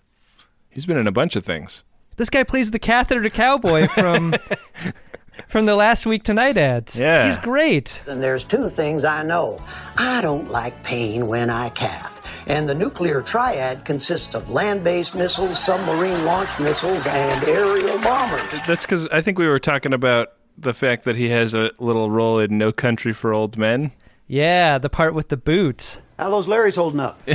[0.71, 1.83] He's been in a bunch of things.
[2.17, 4.35] This guy plays the catheter cowboy from
[5.49, 6.99] from the last week tonight ads.
[6.99, 7.25] Yeah.
[7.25, 8.03] he's great.
[8.07, 9.63] And there's two things I know.
[9.97, 12.19] I don't like pain when I calf.
[12.47, 18.43] And the nuclear triad consists of land based missiles, submarine launched missiles, and aerial bombers.
[18.67, 22.11] That's because I think we were talking about the fact that he has a little
[22.11, 23.93] role in No Country for Old Men.
[24.27, 25.99] Yeah, the part with the boots.
[26.19, 27.21] How those Larrys holding up?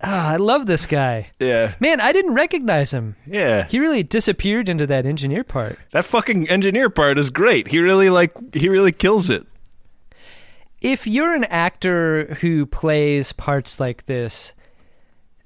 [0.00, 1.30] Ah, I love this guy.
[1.40, 1.74] Yeah.
[1.80, 3.16] Man, I didn't recognize him.
[3.26, 3.66] Yeah.
[3.66, 5.78] He really disappeared into that engineer part.
[5.92, 7.68] That fucking engineer part is great.
[7.68, 9.46] He really like he really kills it.
[10.80, 14.54] If you're an actor who plays parts like this,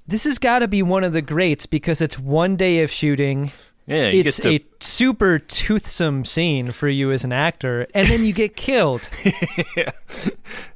[0.05, 3.51] this has got to be one of the greats because it's one day of shooting.
[3.85, 8.31] Yeah, it's to a super toothsome scene for you as an actor, and then you
[8.31, 9.01] get killed.
[9.75, 9.91] Yeah.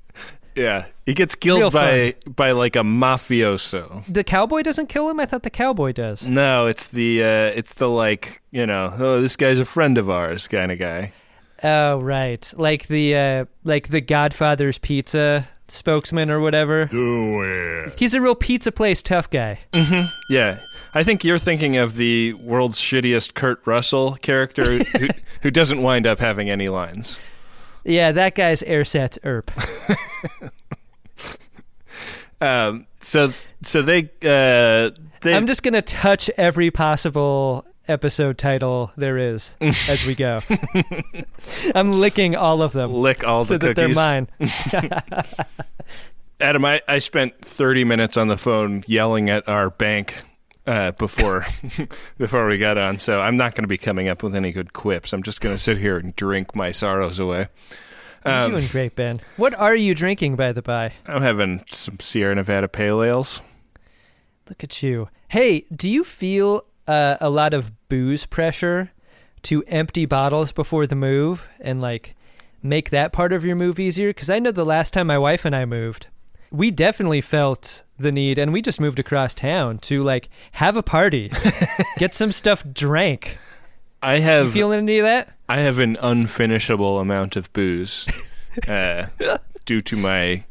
[0.58, 4.04] Yeah, he gets killed Real by by like a mafioso.
[4.12, 5.20] the cowboy doesn't kill him.
[5.20, 6.28] I thought the cowboy does.
[6.28, 10.10] No, it's the uh it's the like, you know, oh this guy's a friend of
[10.10, 11.14] ours kind of guy.
[11.64, 16.86] Oh, right, like the uh, like the Godfather's Pizza spokesman or whatever.
[16.86, 17.94] Do it.
[17.98, 19.60] He's a real pizza place tough guy.
[20.30, 20.60] Yeah.
[20.94, 25.08] I think you're thinking of the world's shittiest Kurt Russell character who,
[25.42, 27.20] who doesn't wind up having any lines.
[27.88, 29.50] Yeah, that guy's Ersatz Earp.
[32.40, 39.18] Um, so so they uh, they I'm just gonna touch every possible episode title there
[39.18, 40.40] is as we go.
[41.76, 43.96] I'm licking all of them lick all the so that they're cookies.
[43.96, 44.28] mine.
[46.40, 50.20] Adam, I, I spent 30 minutes on the phone yelling at our bank
[50.68, 51.46] uh, before
[52.18, 54.74] before we got on, so I'm not going to be coming up with any good
[54.74, 55.14] quips.
[55.14, 57.48] I'm just going to sit here and drink my sorrows away.
[58.26, 59.16] You're Um, doing great, Ben.
[59.38, 60.92] What are you drinking, by the by?
[61.06, 63.42] I'm having some Sierra Nevada Pale Ales.
[64.50, 65.10] Look at you.
[65.30, 68.92] Hey, do you feel uh, a lot of booze pressure
[69.44, 72.16] to empty bottles before the move and like
[72.64, 74.10] make that part of your move easier?
[74.10, 76.08] Because I know the last time my wife and I moved,
[76.52, 80.84] we definitely felt the need, and we just moved across town to like have a
[80.84, 81.32] party,
[81.98, 83.38] get some stuff drank.
[84.02, 85.30] I have You have feeling any of that?
[85.50, 88.08] I have an unfinishable amount of booze
[88.68, 89.08] uh,
[89.66, 90.44] due to my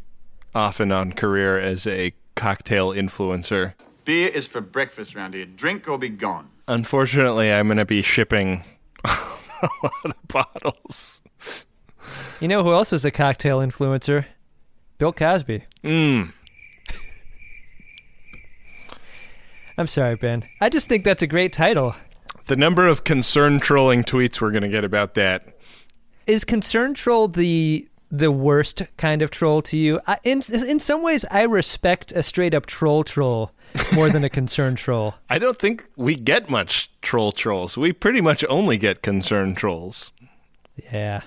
[0.54, 3.74] off and on career as a cocktail influencer.
[4.04, 5.46] Beer is for breakfast round here.
[5.46, 6.48] Drink or be gone.
[6.68, 8.64] Unfortunately, I'm going to be shipping
[9.04, 11.22] a lot of bottles.
[12.40, 14.26] You know who else is a cocktail influencer?
[14.98, 15.64] Bill Cosby.
[15.84, 16.32] Mm.
[19.78, 20.44] I'm sorry, Ben.
[20.60, 21.94] I just think that's a great title.
[22.46, 25.58] The number of concern trolling tweets we're going to get about that.
[26.26, 30.00] Is Concern Troll the the worst kind of troll to you.
[30.06, 33.50] I, in in some ways, I respect a straight up troll troll
[33.94, 35.14] more than a concern troll.
[35.28, 37.76] I don't think we get much troll trolls.
[37.76, 40.12] We pretty much only get concern trolls.
[40.92, 41.22] Yeah.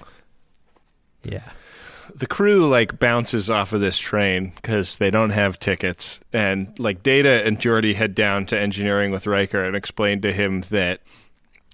[1.23, 1.49] Yeah.
[2.19, 7.01] The crew like bounces off of this train because they don't have tickets, and like
[7.01, 10.99] Data and Geordi head down to engineering with Riker and explain to him that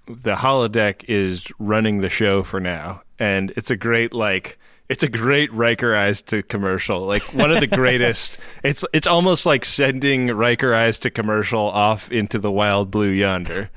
[0.05, 5.10] the holodeck is running the show for now, and it's a great like it's a
[5.10, 7.01] great Riker Eyes to commercial.
[7.01, 8.38] Like one of the greatest.
[8.63, 13.71] it's it's almost like sending Riker Eyes to commercial off into the wild blue yonder.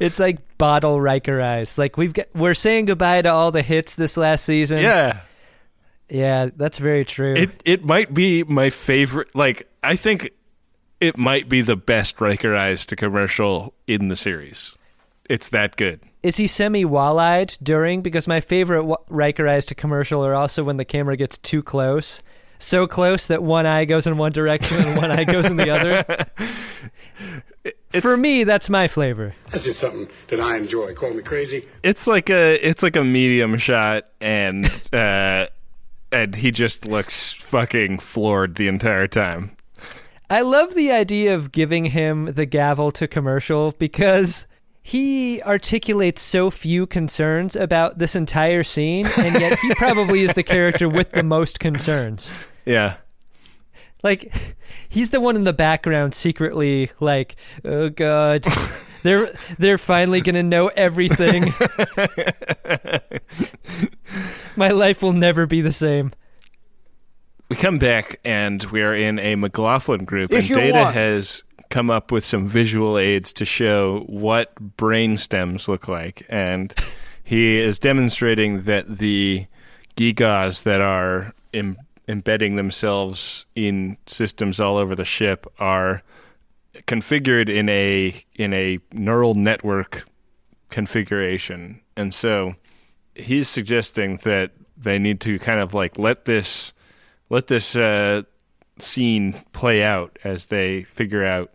[0.00, 1.78] It's like bottle Riker eyes.
[1.78, 4.78] Like we've got, we're saying goodbye to all the hits this last season.
[4.78, 5.20] Yeah.
[6.10, 7.34] Yeah, that's very true.
[7.34, 9.34] It it might be my favorite.
[9.34, 10.30] Like I think
[11.00, 14.74] it might be the best Riker Eyes to commercial in the series.
[15.28, 16.00] It's that good.
[16.22, 18.02] Is he semi wall-eyed during?
[18.02, 21.62] Because my favorite wa- Riker eyes to commercial are also when the camera gets too
[21.62, 22.22] close,
[22.58, 25.70] so close that one eye goes in one direction and one eye goes in the
[25.70, 26.26] other.
[27.90, 29.34] For me, that's my flavor.
[29.50, 30.94] That's just something that I enjoy.
[30.94, 31.66] Call me crazy.
[31.82, 35.46] It's like a it's like a medium shot, and uh,
[36.12, 39.56] and he just looks fucking floored the entire time.
[40.30, 44.46] I love the idea of giving him the gavel to commercial because
[44.82, 50.42] he articulates so few concerns about this entire scene, and yet he probably is the
[50.42, 52.30] character with the most concerns.
[52.66, 52.96] Yeah.
[54.02, 54.32] Like,
[54.88, 58.44] he's the one in the background secretly like, oh god,
[59.02, 61.52] they're they're finally gonna know everything.
[64.56, 66.12] My life will never be the same.
[67.48, 70.92] We come back and we are in a McLaughlin group, Issue and Data one.
[70.92, 76.74] has come up with some visual aids to show what brain stems look like, and
[77.24, 79.46] he is demonstrating that the
[79.96, 81.78] gigas that are Im-
[82.08, 86.02] embedding themselves in systems all over the ship are
[86.86, 90.04] configured in a in a neural network
[90.70, 92.54] configuration, and so
[93.14, 96.72] he's suggesting that they need to kind of like let this
[97.30, 98.22] let this uh,
[98.78, 101.52] scene play out as they figure out,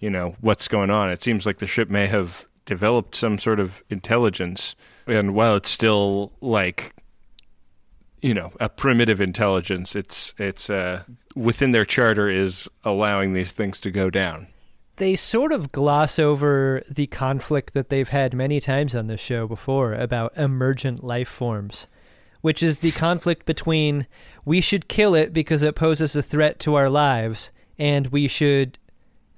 [0.00, 1.10] you know, what's going on.
[1.10, 4.74] It seems like the ship may have developed some sort of intelligence,
[5.06, 6.94] and while it's still like,
[8.22, 11.02] you know, a primitive intelligence, it's it's uh,
[11.34, 14.46] within their charter is allowing these things to go down.
[14.96, 19.48] They sort of gloss over the conflict that they've had many times on this show
[19.48, 21.88] before about emergent life forms,
[22.42, 24.06] which is the conflict between
[24.44, 28.78] we should kill it because it poses a threat to our lives, and we should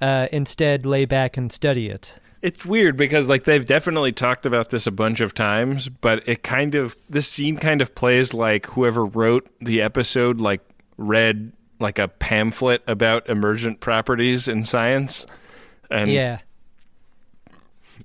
[0.01, 2.19] uh, instead lay back and study it.
[2.45, 6.43] It's weird because like they've definitely talked about this a bunch of times, but it
[6.43, 10.61] kind of this scene kind of plays like whoever wrote the episode like
[10.99, 15.25] read like a pamphlet about emergent properties in science
[15.91, 16.41] and yeah.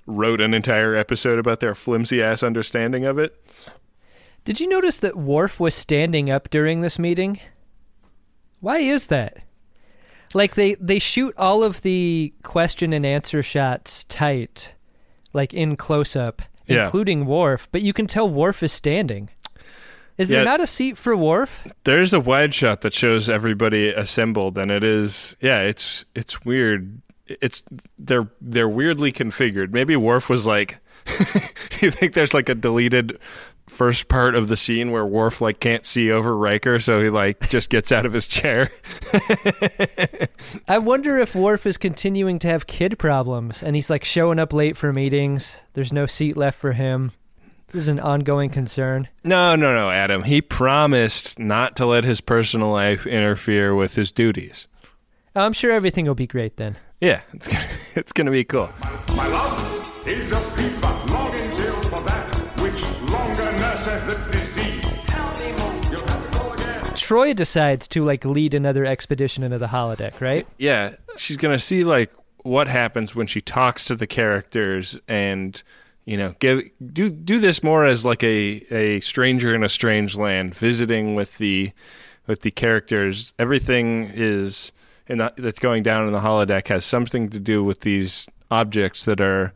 [0.06, 3.36] wrote an entire episode about their flimsy ass understanding of it.
[4.46, 7.42] Did you notice that Worf was standing up during this meeting?
[8.62, 9.40] Why is that?
[10.34, 14.76] Like they they shoot all of the question and answer shots tight,
[15.34, 16.86] like in close up, Yeah.
[16.86, 19.30] including Worf, but you can tell Worf is standing.
[20.18, 21.66] Is there not a seat for Worf?
[21.86, 27.02] There's a wide shot that shows everybody assembled and it is yeah, it's it's weird.
[27.26, 27.64] It's
[27.98, 29.72] they're they're weirdly configured.
[29.72, 30.80] Maybe Worf was like
[31.70, 33.18] Do you think there's like a deleted
[33.70, 37.50] first part of the scene where Worf like can't see over Riker so he like
[37.50, 38.72] just gets out of his chair?
[40.68, 44.52] I wonder if Worf is continuing to have kid problems and he's like showing up
[44.54, 45.62] late for meetings.
[45.74, 47.12] There's no seat left for him.
[47.68, 49.08] This is an ongoing concern.
[49.24, 50.24] No, no, no, Adam.
[50.24, 54.68] He promised not to let his personal life interfere with his duties.
[55.36, 56.78] I'm sure everything will be great then.
[57.00, 58.70] Yeah, it's gonna, it's gonna be cool.
[59.16, 59.70] My love
[67.10, 70.46] Troi decides to like lead another expedition into the holodeck, right?
[70.60, 72.12] Yeah, she's gonna see like
[72.44, 75.62] what happens when she talks to the characters and
[76.06, 76.62] you know give
[76.94, 81.40] do do this more as like a a stranger in a strange land visiting with
[81.40, 81.72] the
[82.28, 84.72] with the characters everything is
[85.08, 89.04] in the, that's going down in the holodeck has something to do with these objects
[89.06, 89.52] that are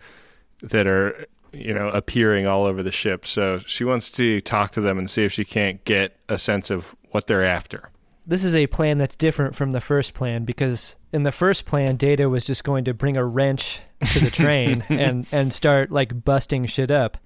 [0.63, 4.81] that are you know appearing all over the ship so she wants to talk to
[4.81, 7.89] them and see if she can't get a sense of what they're after
[8.25, 11.95] This is a plan that's different from the first plan because in the first plan,
[11.95, 13.79] Data was just going to bring a wrench
[14.13, 17.17] to the train and and start like busting shit up.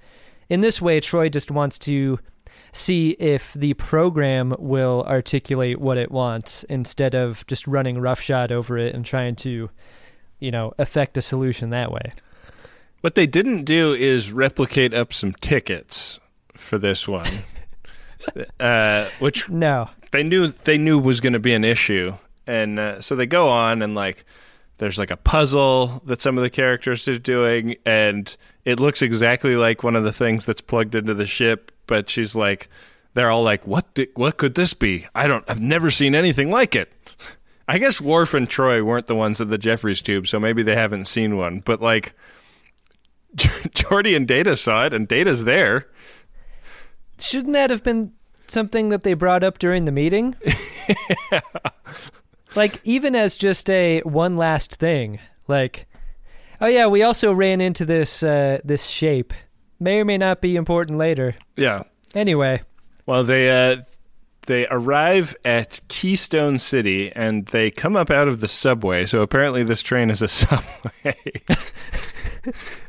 [0.50, 2.20] In this way, Troi just wants to
[2.74, 8.78] see if the program will articulate what it wants instead of just running roughshod over
[8.78, 9.70] it and trying to,
[10.40, 12.12] you know, affect a solution that way.
[13.02, 16.20] What they didn't do is replicate up some tickets
[16.56, 17.30] for this one,
[18.60, 19.90] uh, which No.
[20.12, 23.50] they knew they knew was going to be an issue, and uh, so they go
[23.50, 24.26] on and like
[24.80, 28.36] there's like a puzzle that some of the characters are doing, and
[28.66, 31.72] it looks exactly like one of the things that's plugged into the ship.
[31.88, 32.68] But she's like,
[33.14, 33.96] they're all like, "What?
[33.96, 35.08] The, what could this be?
[35.16, 35.46] I don't.
[35.48, 36.92] I've never seen anything like it."
[37.68, 40.76] I guess Worf and Troi weren't the ones at the Jefferies tube, so maybe they
[40.76, 41.60] haven't seen one.
[41.60, 42.14] But like,
[43.36, 45.88] Geordi and Data saw it, and Data's there.
[47.20, 48.14] Shouldn't that have been
[48.48, 50.36] something that they brought up during the meeting?
[52.56, 55.86] Like even as just a one last thing, like
[56.60, 59.34] oh yeah, we also ran into this uh, this shape.
[59.80, 61.36] May or may not be important later.
[61.56, 61.84] Yeah.
[62.16, 62.64] Anyway,
[63.06, 63.84] Well, they uh,
[64.48, 69.06] they arrive at Keystone City and they come up out of the subway.
[69.06, 71.16] So apparently, this train is a subway.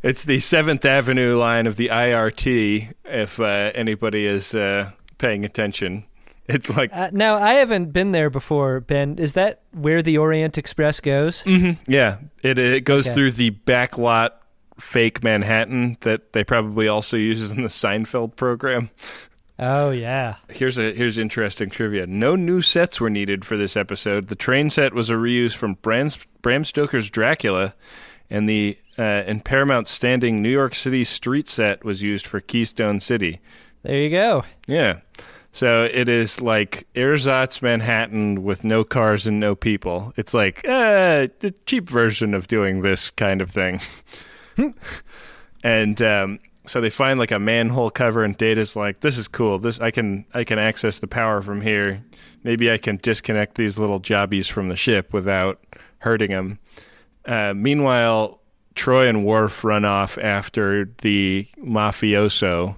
[0.02, 2.92] it's the Seventh Avenue line of the IRT.
[3.04, 3.44] If uh,
[3.74, 6.04] anybody is uh, paying attention,
[6.46, 8.80] it's like uh, now I haven't been there before.
[8.80, 11.44] Ben, is that where the Orient Express goes?
[11.86, 13.14] yeah, it it goes Okay.
[13.14, 14.30] through the backlot
[14.78, 18.90] fake Manhattan that they probably also use in the Seinfeld program.
[19.60, 20.36] Oh yeah.
[20.48, 22.06] Here's a here's interesting trivia.
[22.06, 24.28] No new sets were needed for this episode.
[24.28, 26.10] The train set was a reuse from Bram,
[26.42, 27.74] Bram Stoker's Dracula,
[28.30, 33.00] and the uh, and Paramount's standing New York City street set was used for Keystone
[33.00, 33.40] City.
[33.82, 34.44] There you go.
[34.66, 35.00] Yeah,
[35.52, 40.12] so it is like ersatz Manhattan with no cars and no people.
[40.16, 43.80] It's like uh, the cheap version of doing this kind of thing.
[45.64, 49.58] and um, so they find like a manhole cover, and Data's like, "This is cool.
[49.58, 52.04] This I can I can access the power from here.
[52.44, 55.60] Maybe I can disconnect these little jobbies from the ship without
[55.98, 56.58] hurting them."
[57.24, 58.37] Uh, meanwhile,
[58.78, 62.76] Troi and Worf run off after the mafioso,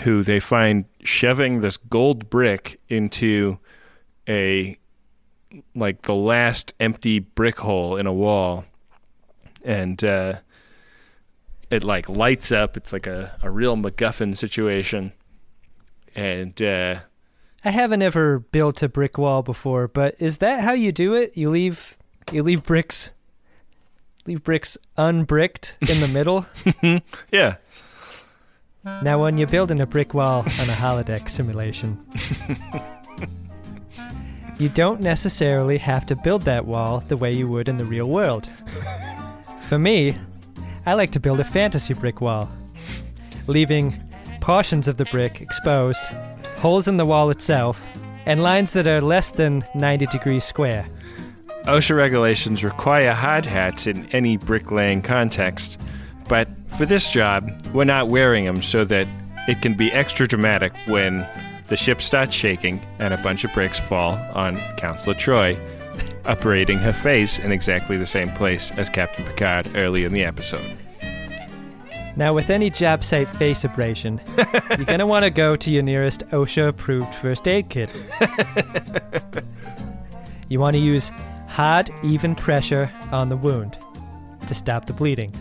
[0.00, 3.58] who they find shoving this gold brick into
[4.28, 4.76] a
[5.76, 8.64] like the last empty brick hole in a wall,
[9.64, 10.34] and uh,
[11.70, 12.76] it like lights up.
[12.76, 15.12] It's like a, a real MacGuffin situation,
[16.16, 16.96] and uh,
[17.64, 21.36] I haven't ever built a brick wall before, but is that how you do it?
[21.36, 21.96] You leave
[22.32, 23.12] you leave bricks
[24.26, 26.46] leave bricks unbricked in the middle?
[27.32, 27.56] yeah,
[29.02, 32.04] Now when you're building a brick wall on a holodeck simulation,
[34.58, 38.08] you don't necessarily have to build that wall the way you would in the real
[38.08, 38.48] world.
[39.68, 40.16] For me,
[40.86, 42.48] I like to build a fantasy brick wall,
[43.46, 44.00] leaving
[44.40, 46.04] portions of the brick exposed,
[46.58, 47.84] holes in the wall itself,
[48.26, 50.86] and lines that are less than 90 degrees square.
[51.66, 55.80] OSHA regulations require hard hats in any bricklaying context,
[56.28, 59.06] but for this job, we're not wearing them so that
[59.46, 61.24] it can be extra dramatic when
[61.68, 65.56] the ship starts shaking and a bunch of bricks fall on Counselor Troi,
[66.24, 70.76] operating her face in exactly the same place as Captain Picard early in the episode.
[72.16, 74.20] Now, with any job site face abrasion,
[74.76, 77.94] you're going to want to go to your nearest OSHA approved first aid kit.
[80.48, 81.12] you want to use
[81.52, 83.78] hard, even pressure on the wound
[84.46, 85.32] to stop the bleeding.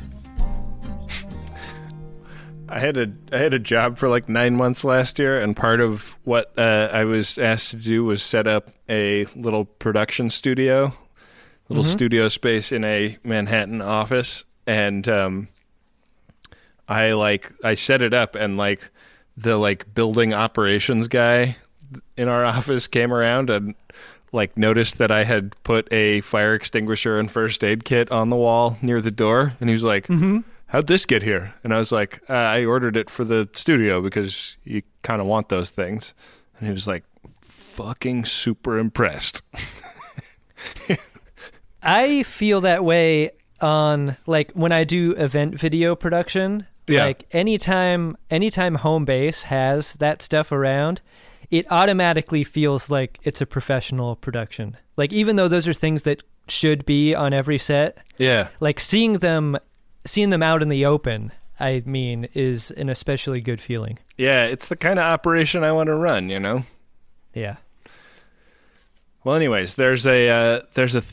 [2.70, 5.82] I had a I had a job for like nine months last year, and part
[5.82, 10.94] of what uh, I was asked to do was set up a little production studio,
[11.68, 11.88] little Mhm.
[11.92, 15.48] studio space in a Manhattan office, and um,
[16.88, 18.90] I like I set it up, and like
[19.36, 21.58] the like building operations guy
[22.16, 23.76] in our office came around and
[24.32, 28.36] like noticed that I had put a fire extinguisher and first aid kit on the
[28.36, 30.08] wall near the door, and he was like.
[30.72, 31.54] How'd this get here?
[31.66, 35.28] And I was like, uh, I ordered it for the studio because you kind of
[35.28, 36.14] want those things.
[36.58, 37.04] And he was like,
[37.42, 39.42] fucking super impressed.
[41.84, 46.68] I feel that way on like when I do event video production.
[46.88, 47.06] Yeah.
[47.06, 51.02] Like anytime anytime home base has that stuff around,
[51.52, 54.78] it automatically feels like it's a professional production.
[54.98, 58.48] Like even though those are things that should be on every set, Yeah.
[58.60, 59.58] like seeing them
[60.06, 64.00] seeing them out in the open, I mean, is an especially good feeling.
[64.18, 66.66] Yeah, it's the kind of operation I want to run, you know?
[67.36, 67.58] Yeah.
[69.24, 71.04] Well, anyways, there's a uh, there's a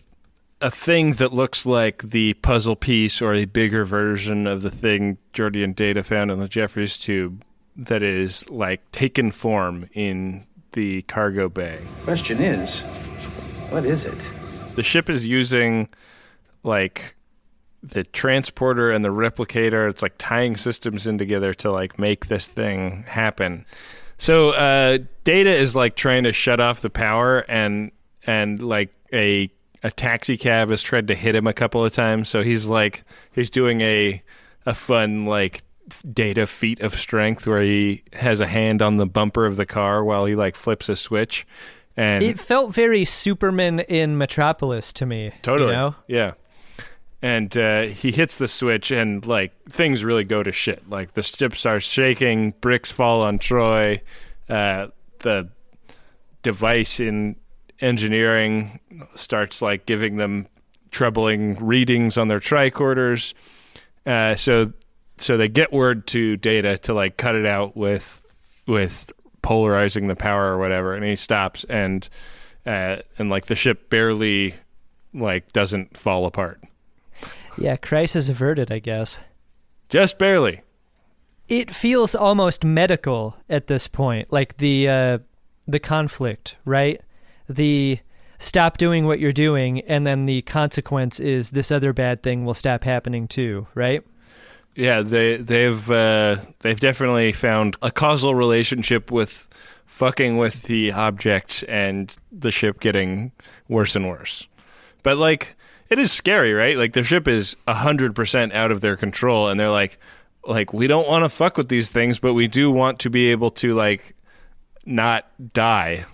[0.61, 5.18] a thing that looks like the puzzle piece or a bigger version of the thing
[5.32, 7.45] Geordi and Data found in the Jefferies tube
[7.79, 11.79] that is like taken form in the cargo bay.
[12.03, 12.81] Question is,
[13.70, 14.18] what is it?
[14.74, 15.89] The ship is using
[16.62, 17.14] like
[17.83, 19.89] the transporter and the replicator.
[19.89, 23.64] It's like tying systems in together to like make this thing happen.
[24.18, 27.93] So uh, Data is like trying to shut off the power, and
[28.26, 29.51] and like a
[29.85, 32.29] a taxi cab has tried to hit him a couple of times.
[32.29, 34.22] So he's like he's doing a
[34.66, 35.62] a fun like
[36.12, 40.05] Data feat of strength where he has a hand on the bumper of the car
[40.05, 41.47] while he like flips a switch.
[41.97, 45.32] And It felt very Superman in Metropolis to me.
[45.43, 45.70] Totally.
[45.70, 45.95] You know?
[46.07, 46.32] Yeah.
[47.20, 50.89] And uh, he hits the switch, and like things really go to shit.
[50.89, 54.03] Like the ship starts shaking, bricks fall on Troi.
[54.49, 55.49] Uh, the
[56.45, 57.34] device in
[57.80, 58.78] engineering
[59.16, 60.47] starts like giving them
[60.93, 63.34] troubling readings on their tricorders.
[64.07, 64.72] Uh, so,
[65.20, 68.24] so they get word to Data to like cut it out with
[68.66, 69.12] with
[69.42, 72.08] polarizing the power or whatever, and he stops and
[72.66, 74.54] uh, and like the ship barely
[75.14, 76.60] like doesn't fall apart.
[77.56, 79.20] Yeah, crisis averted, I guess.
[79.88, 80.62] Just barely.
[81.48, 85.18] It feels almost medical at this point, like the uh,
[85.66, 87.00] the conflict, right?
[87.48, 87.98] The
[88.38, 92.54] stop doing what you're doing, and then the consequence is this other bad thing will
[92.54, 94.02] stop happening too, right?
[94.79, 99.49] Yeah, they they've uh, they've definitely found a causal relationship with
[99.87, 103.33] fucking with the object and the ship getting
[103.66, 104.47] worse and worse.
[105.03, 105.57] But like
[105.89, 106.79] it is scary, right?
[106.79, 109.99] Like the ship is hundred percent out of their control, and they're like,
[110.47, 113.33] like we don't want to fuck with these things, but we do want to be
[113.33, 114.14] able to like
[114.87, 116.05] not die.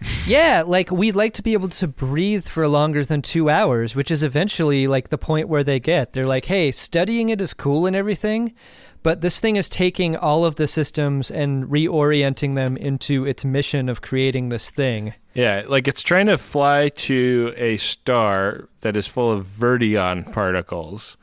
[0.26, 4.10] yeah, like we'd like to be able to breathe for longer than two hours, which
[4.10, 6.12] is eventually like the point where they get.
[6.12, 8.54] They're like, hey, studying it is cool and everything,
[9.02, 13.88] but this thing is taking all of the systems and reorienting them into its mission
[13.88, 15.14] of creating this thing.
[15.34, 21.16] Yeah, like it's trying to fly to a star that is full of vertion particles.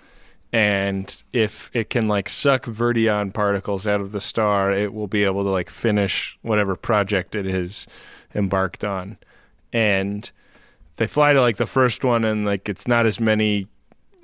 [0.54, 5.24] And if it can like suck vertion particles out of the star, it will be
[5.24, 7.88] able to like finish whatever project it is
[8.36, 9.18] embarked on.
[9.74, 10.30] And
[10.98, 13.68] they fly to like the first one and like it's not as many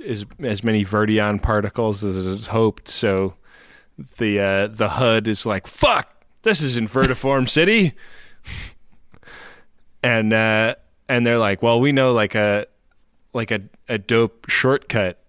[0.06, 3.36] as as many vertion particles as is hoped, so
[4.18, 7.94] the uh the HUD is like, fuck, this is in Vertiform City.
[10.04, 10.76] And uh,
[11.10, 12.68] and they're like, well, we know like a
[13.34, 15.20] like a, a dope shortcut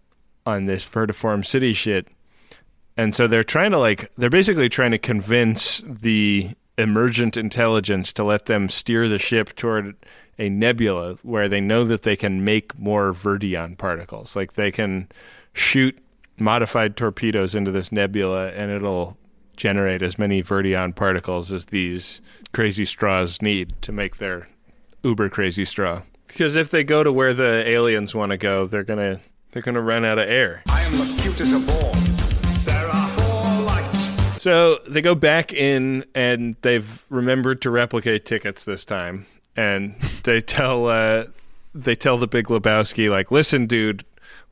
[0.46, 2.08] on this vertiform city shit,
[2.96, 8.24] and so they're trying to like they're basically trying to convince the emergent intelligence to
[8.24, 9.96] let them steer the ship toward
[10.38, 15.08] a nebula where they know that they can make more vertion particles, like they can
[15.52, 15.98] shoot
[16.38, 19.16] modified torpedoes into this nebula and it'll
[19.56, 22.20] generate as many vertion particles as these
[22.52, 24.46] crazy straws need to make their
[25.02, 26.02] uber crazy straw.
[26.28, 29.20] Because if they go to where the aliens want to go, they're gonna
[29.50, 30.62] they're gonna run out of air.
[30.68, 32.27] I am the cutest of all.
[34.48, 39.26] So they go back in and they've remembered to replicate tickets this time,
[39.56, 41.24] and they tell uh,
[41.74, 44.04] they tell the Big Lebowski like, "Listen, dude,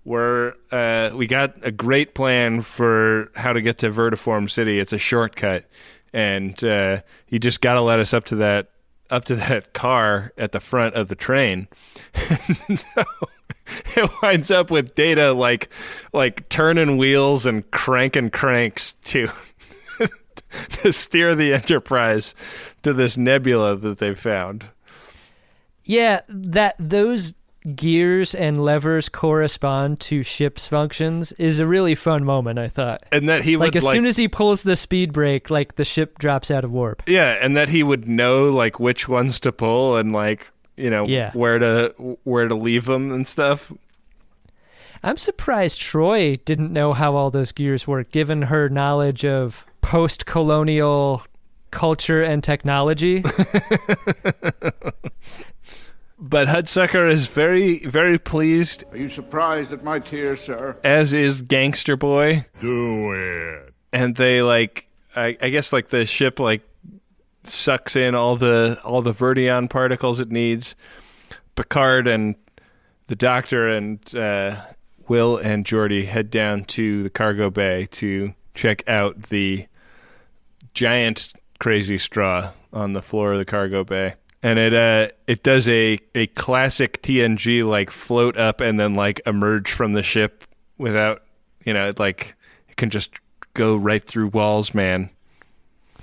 [0.04, 4.80] we're uh, we got a great plan for how to get to Vertiform City.
[4.80, 5.66] It's a shortcut,
[6.12, 8.70] and uh, you just got to let us up to that
[9.08, 11.68] up to that car at the front of the train."
[12.76, 13.04] so
[13.96, 15.68] it winds up with Data like
[16.12, 19.28] like turning wheels and cranking cranks to
[20.82, 22.34] to steer the Enterprise
[22.82, 24.66] to this nebula that they found.
[25.84, 27.34] Yeah, that those
[27.74, 32.58] gears and levers correspond to ship's functions is a really fun moment.
[32.58, 35.12] I thought, and that he like would as like, soon as he pulls the speed
[35.12, 37.02] brake, like the ship drops out of warp.
[37.06, 40.46] yeah, and that he would know like which ones to pull and like
[40.76, 41.30] you know Yeah.
[41.32, 43.72] where to where to leave them and stuff.
[45.02, 51.22] I'm surprised Troi didn't know how all those gears work, given her knowledge of post-colonial
[51.70, 53.22] culture and technology.
[56.18, 60.76] But Hudsucker is very very pleased, Are you surprised at my tears, sir?
[60.82, 62.46] as is Gangster Boy.
[62.58, 63.74] Do it.
[63.92, 66.62] and they like I, I guess like the ship like
[67.44, 70.74] sucks in all the all the vertion particles it needs.
[71.54, 72.34] Picard and
[73.08, 74.56] the Doctor and uh,
[75.08, 79.66] Will and Geordi head down to the cargo bay to check out the
[80.76, 84.14] giant crazy straw on the floor of the cargo bay.
[84.42, 89.20] And it uh it does a, a classic TNG like float up and then like
[89.26, 90.44] emerge from the ship
[90.78, 91.22] without
[91.64, 92.36] you know, it like
[92.68, 93.10] it can just
[93.54, 95.10] go right through walls, man.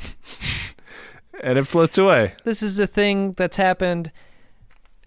[1.43, 2.33] and it floats away.
[2.43, 4.11] This is the thing that's happened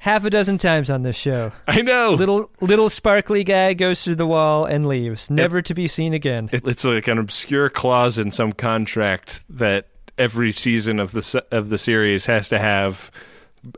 [0.07, 1.51] half a dozen times on this show.
[1.67, 2.13] I know.
[2.13, 6.49] Little little sparkly guy goes through the wall and leaves, never to be seen again.
[6.53, 11.71] It, it's like an obscure clause in some contract that every season of the of
[11.71, 13.11] the series has to have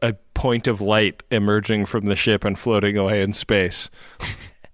[0.03, 3.91] a point of light emerging from the ship and floating away in space.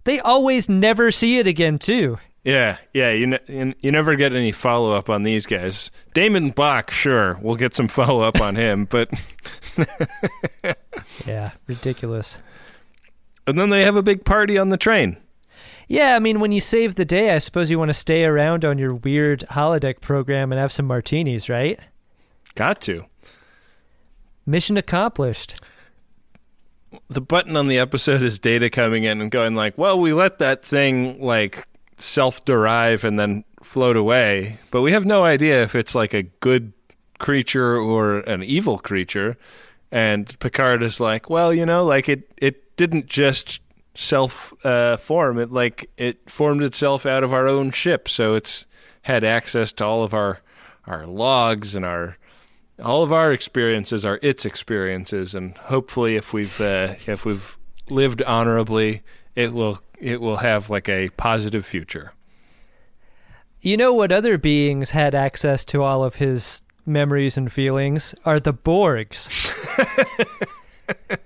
[0.04, 2.18] They always never see it again, too.
[2.44, 3.10] Yeah, yeah.
[3.10, 5.90] You ne- you, never get any follow up on these guys.
[6.14, 9.08] DaiMon Bok, sure, we'll get some follow up on him, but
[11.26, 12.38] Yeah, ridiculous.
[13.46, 15.16] and then they have a big party on the train.
[15.88, 18.64] Yeah, I mean, when you save the day, I suppose you want to stay around
[18.64, 21.78] on your weird holodeck program and have some martinis, right?
[22.54, 23.04] Got to.
[24.46, 25.60] Mission accomplished.
[27.08, 30.38] the button on the episode is data coming in and going like, well, we let
[30.38, 31.66] that thing like
[31.96, 36.72] self-derive and then float away, but we have no idea if it's like a good
[37.18, 39.36] creature or an evil creature.
[39.90, 43.60] And Picard is like, well, you know, like it it didn't just
[43.94, 48.66] self uh, form; it like it formed itself out of our own ship, so it's
[49.02, 50.40] had access to all of our
[50.86, 52.18] our logs and our
[52.82, 57.56] all of our experiences are its experiences, and hopefully, if we've uh, if we've
[57.88, 59.02] lived honorably,
[59.36, 62.12] it will it will have like a positive future.
[63.60, 68.38] You know what other beings had access to all of his memories and feelings are
[68.38, 69.30] the Borgs.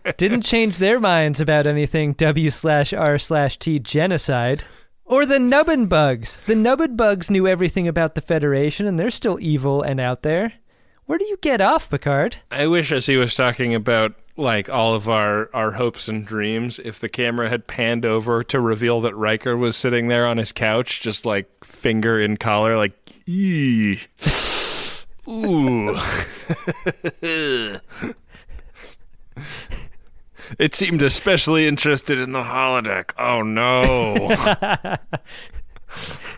[0.16, 4.62] Didn't change their minds about anything W slash R slash T genocide.
[5.04, 6.38] Or the Nubbin Bugs.
[6.46, 10.52] The Nubbin Bugs knew everything about the Federation and they're still evil and out there.
[11.06, 12.36] Where do you get off, Picard?
[12.50, 16.78] I wish, as he was talking about like all of our our hopes and dreams,
[16.78, 20.52] if the camera had panned over to reveal that Riker was sitting there on his
[20.52, 22.94] couch, just like finger in collar, like
[23.26, 24.00] ee.
[25.28, 25.94] Ooh.
[30.58, 33.10] it seemed especially interested in the holodeck.
[33.18, 34.96] Oh no.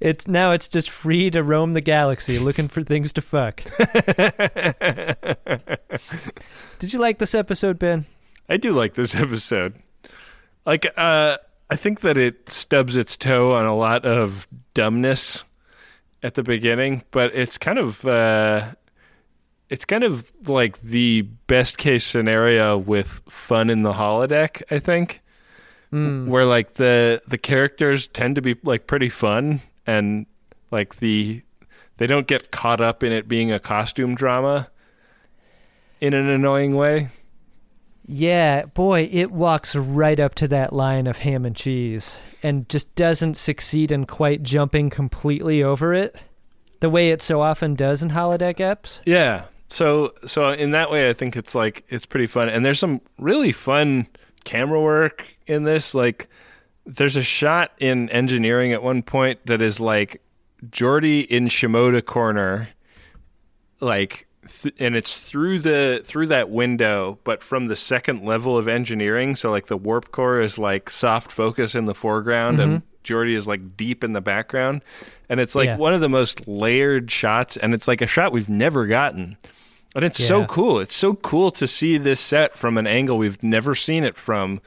[0.00, 3.62] It's now it's just free to roam the galaxy looking for things to fuck.
[6.78, 8.06] Did you like this episode, Ben?
[8.48, 9.74] I do like this episode.
[10.64, 11.36] Like, uh,
[11.68, 15.44] I think that it stubs its toe on a lot of dumbness
[16.22, 18.72] at the beginning, but it's kind of, uh,
[19.68, 24.62] it's kind of like the best case scenario with fun in the holodeck.
[24.70, 25.20] I think,
[25.92, 30.26] where like the the characters tend to be like pretty fun and
[30.70, 31.42] like the
[31.96, 34.70] they don't get caught up in it being a costume drama
[36.00, 37.08] in an annoying way.
[38.06, 42.94] Yeah, boy, it walks right up to that line of ham and cheese and just
[42.94, 46.16] doesn't succeed in quite jumping completely over it
[46.80, 49.00] the way it so often does in holodeck eps.
[49.04, 49.44] Yeah.
[49.68, 53.00] So so in that way I think it's like it's pretty fun and there's some
[53.18, 54.06] really fun
[54.44, 56.28] camera work in this like
[56.86, 60.20] there's a shot in engineering at one point that is like
[60.66, 62.70] Geordi in Shimoda corner
[63.80, 68.68] like th- and it's through the through that window but from the second level of
[68.68, 69.36] engineering.
[69.36, 72.86] So like the warp core is like soft focus in the foreground and mm-hmm.
[73.04, 74.82] Geordi is like deep in the background.
[75.28, 75.76] And it's like Yeah.
[75.76, 79.36] one of the most layered shots and it's like a shot we've never gotten.
[79.94, 80.78] And it's so cool.
[80.78, 84.60] It's so cool to see this set from an angle we've never seen it from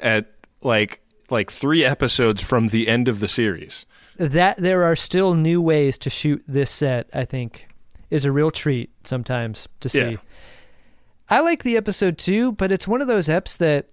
[0.00, 0.26] at
[0.62, 1.00] like
[1.30, 5.96] like 3 episodes from the end of the series That there are still new ways
[5.98, 7.68] to shoot this set, I think,
[8.10, 10.00] is a real treat sometimes to see.
[10.00, 10.16] Yeah.
[11.30, 13.88] I like the episode too, but it's one of those eps that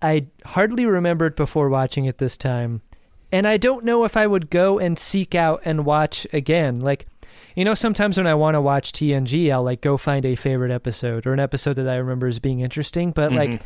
[0.00, 2.80] I hardly remembered before watching it this time.
[3.32, 6.78] And I don't know if I would go and seek out and watch again.
[6.80, 7.06] Like,
[7.56, 10.70] you know, sometimes when I want to watch TNG, I'll like go find a favorite
[10.70, 13.64] episode or an episode that I remember as being interesting, but like mm-hmm.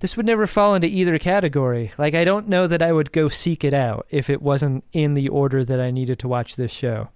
[0.00, 1.92] This would never fall into either category.
[1.98, 5.14] Like, I don't know that I would go seek it out if it wasn't in
[5.14, 7.10] the order that I needed to watch this show.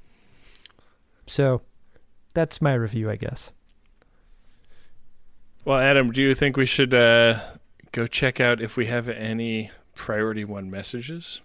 [1.26, 1.62] So,
[2.34, 3.50] that's my review, I guess.
[5.64, 7.40] Well, Adam, do you think we should uh,
[7.92, 11.40] go check out if we have any priority one messages?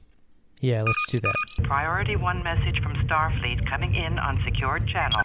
[0.59, 1.35] Yeah, let's do that.
[1.63, 5.21] Priority one message from Starfleet coming in on secured channel.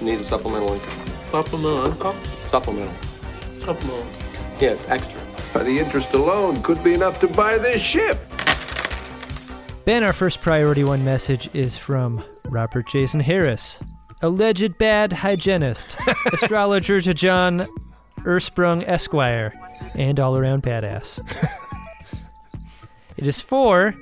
[0.00, 0.98] Need a supplemental income.
[1.30, 2.16] Supplemental income?
[2.46, 2.96] Supplemental.
[3.58, 4.31] Supplemental.
[4.62, 5.20] Yeah, it's extra.
[5.54, 8.20] The interest alone could be enough to buy this ship.
[9.84, 13.80] Ben, our first priority one message is from Robert Jason Harris,
[14.20, 15.96] alleged bad hygienist,
[16.32, 17.66] astrologer to John
[18.20, 19.52] Ersprung Esquire,
[19.96, 21.18] and all around badass.
[23.16, 23.96] it is for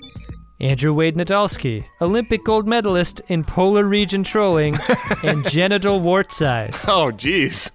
[0.60, 4.76] Andrew Wade Nadolski, Olympic gold medalist in polar region trolling
[5.22, 6.84] and genital wart size.
[6.86, 7.70] Oh, jeez.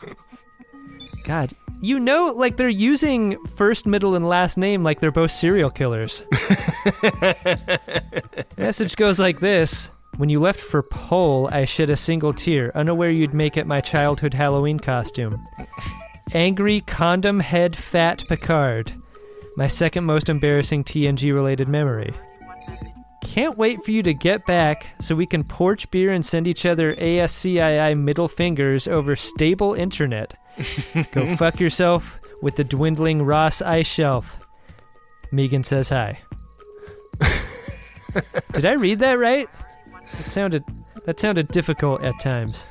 [1.23, 1.51] God,
[1.85, 6.23] you know, like they're using first, middle, and last name like they're both serial killers.
[8.57, 13.11] Message goes like this When you left for Pole, I shed a single tear, unaware
[13.11, 15.45] you'd make it my childhood Halloween costume.
[16.33, 18.91] Angry condom head fat Picard.
[19.55, 22.13] My second most embarrassing TNG related memory.
[23.23, 26.65] Can't wait for you to get back so we can porch beer and send each
[26.65, 30.35] other ASCII middle fingers over stable internet.
[31.11, 34.39] Go fuck yourself with the dwindling Ross ice shelf.
[35.31, 36.19] Megan says hi.
[38.53, 39.49] Did I read that right?
[40.17, 40.63] That sounded
[41.05, 42.63] that sounded difficult at times.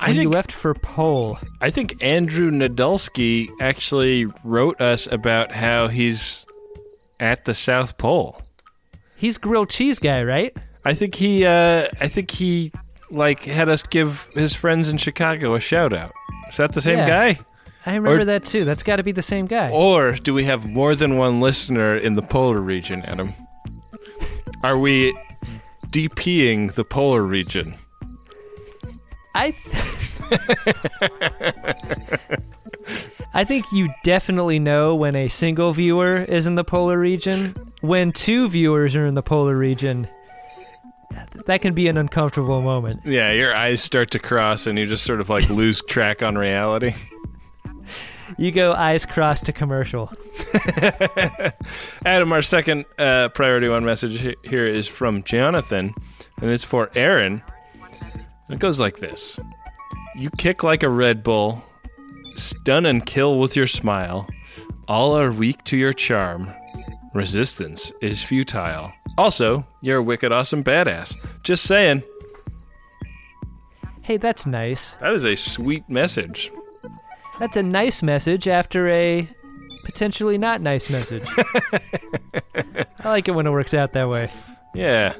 [0.00, 1.38] I When you left for pole.
[1.60, 6.46] I think Andrew Nadolski actually wrote us about how he's
[7.20, 8.40] at the South Pole.
[9.16, 10.56] He's grilled cheese guy, right?
[10.84, 12.72] I think he uh I think he
[13.10, 16.12] like had us give his friends in Chicago a shout out.
[16.54, 17.08] Is that the same Yeah.
[17.08, 17.38] guy?
[17.84, 18.64] I remember Or- that too.
[18.64, 19.70] That's got to be the same guy.
[19.70, 23.34] Or do we have more than one listener in the polar region, Adam?
[24.62, 25.12] Are we
[25.90, 27.74] DPing the polar region?
[29.34, 30.76] I th-
[33.34, 37.54] I think you definitely know when a single viewer is in the polar region.
[37.80, 40.06] When two viewers are in the polar region,
[41.46, 43.00] that can be an uncomfortable moment.
[43.04, 46.36] Yeah, your eyes start to cross and you just sort of like lose track on
[46.36, 46.94] reality.
[48.38, 50.12] You go eyes crossed to commercial.
[52.04, 55.94] Adam, our second uh, priority one message here is from Jonathan,
[56.40, 57.42] and it's for Aaron.
[58.48, 59.38] And it goes like this
[60.16, 61.62] You kick like a Red Bull,
[62.34, 64.28] stun and kill with your smile.
[64.88, 66.50] All are weak to your charm.
[67.14, 68.92] Resistance is futile.
[69.16, 71.14] Also, you're a wicked awesome badass.
[71.44, 72.02] Just saying.
[74.02, 74.94] Hey, that's nice.
[74.94, 76.52] That is a sweet message.
[77.38, 79.28] That's a nice message after a
[79.84, 81.22] potentially not nice message.
[82.54, 84.30] I like it when it works out that way.
[84.74, 85.14] Yeah.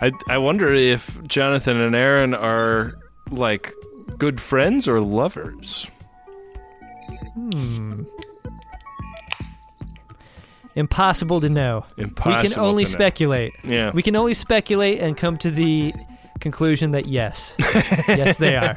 [0.00, 2.94] I, I wonder if Jonathan and Aaron are
[3.30, 3.72] like
[4.18, 5.88] good friends or lovers.
[7.34, 8.02] Hmm.
[10.76, 11.84] Impossible to know.
[11.96, 12.96] we can only to know.
[12.96, 13.52] speculate.
[13.64, 13.90] Yeah.
[13.92, 15.92] We can only speculate and come to the
[16.40, 17.54] conclusion that yes.
[18.08, 18.76] yes, they are.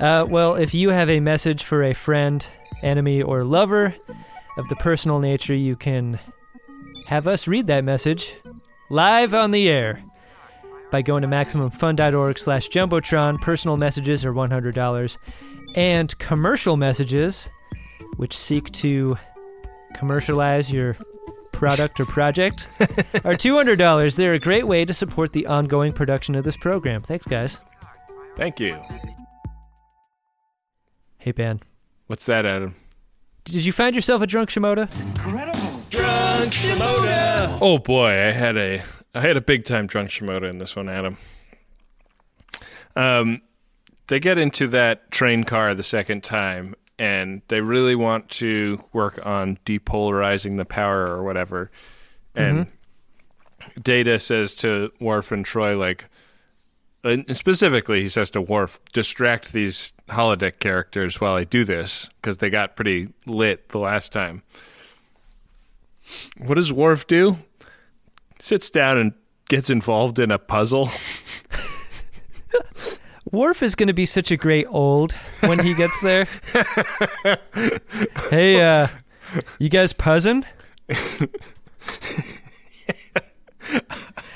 [0.00, 2.46] Uh, well, if you have a message for a friend,
[2.82, 3.94] enemy, or lover
[4.56, 6.18] of the personal nature, you can
[7.06, 8.36] have us read that message
[8.90, 10.02] live on the air
[10.90, 13.40] by going to MaximumFun.org slash Jumbotron.
[13.40, 15.18] Personal messages are $100.
[15.74, 17.48] And commercial messages,
[18.18, 19.16] which seek to
[19.94, 20.96] commercialize your
[21.52, 22.68] product or project,
[23.24, 24.16] are $200.
[24.16, 27.02] They're a great way to support the ongoing production of this program.
[27.02, 27.60] Thanks, guys.
[28.36, 28.76] Thank you.
[31.18, 31.60] Hey, Ben.
[32.06, 32.76] What's that, Adam?
[33.44, 34.88] Did you find yourself a drunk Shimoda?
[35.00, 35.82] Incredible.
[35.90, 37.58] Drunk Shimoda!
[37.60, 38.82] Oh boy, I had a
[39.14, 41.16] I had a big time drunk Shimoda in this one, Adam.
[42.94, 43.40] Um,
[44.08, 49.24] they get into that train car the second time, and they really want to work
[49.24, 51.70] on depolarizing the power or whatever.
[52.34, 52.58] Mm-hmm.
[52.58, 52.66] And
[53.82, 56.06] Data says to Worf and Troi, like,
[57.04, 62.38] and specifically, he says to Worf, distract these holodeck characters while I do this because
[62.38, 64.42] they got pretty lit the last time.
[66.38, 67.38] What does Worf do?
[68.40, 69.12] Sits down and
[69.48, 70.90] gets involved in a puzzle.
[73.32, 76.26] Worf is going to be such a great old when he gets there.
[78.30, 78.88] hey, uh,
[79.58, 80.44] you guys puzzing?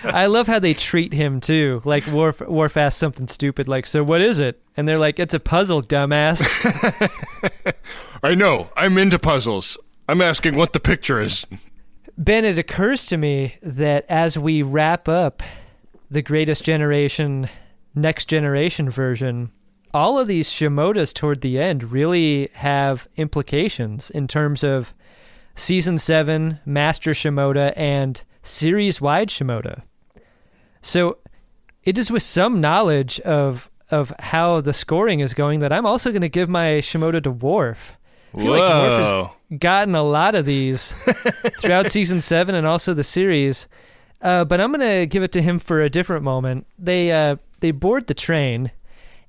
[0.04, 1.80] I love how they treat him too.
[1.84, 5.34] Like Worf, Worf asks something stupid, like, "So what is it?" And they're like, "It's
[5.34, 6.42] a puzzle, dumbass."
[8.22, 8.70] I know.
[8.76, 9.78] I'm into puzzles.
[10.08, 11.46] I'm asking what the picture is.
[12.18, 15.42] Ben, it occurs to me that as we wrap up
[16.10, 17.48] the greatest generation,
[17.94, 19.50] next generation version,
[19.94, 24.94] all of these Shimodas toward the end really have implications in terms of
[25.54, 29.82] season seven, Master Shimoda, and series wide Shimoda.
[30.80, 31.18] So
[31.84, 36.10] it is with some knowledge of of how the scoring is going that I'm also
[36.10, 37.92] going to give my Shimoda to Worf.
[38.34, 39.30] I feel like Worf Whoa.
[39.50, 40.92] has gotten a lot of these
[41.60, 43.68] throughout season seven and also the series.
[44.22, 46.66] Uh, but I'm gonna give it to him for a different moment.
[46.78, 48.70] They uh, they board the train,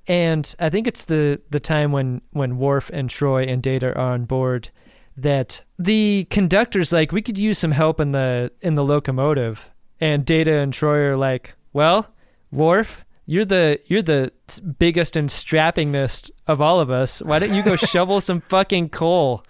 [0.07, 4.13] and I think it's the the time when when Worf and Troi and Data are
[4.13, 4.69] on board
[5.15, 9.71] that the conductor's like, we could use some help in the in the locomotive,
[10.01, 12.07] and Data and Troi are like, well,
[12.51, 14.33] Worf, you're the you're the
[14.79, 17.21] biggest and strappingest of all of us.
[17.21, 19.45] Why don't you go shovel some fucking coal?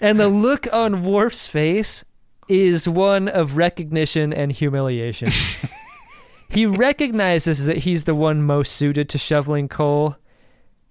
[0.00, 2.04] and the look on Worf's face
[2.48, 5.30] is one of recognition and humiliation.
[6.52, 10.16] he recognizes that he's the one most suited to shoveling coal.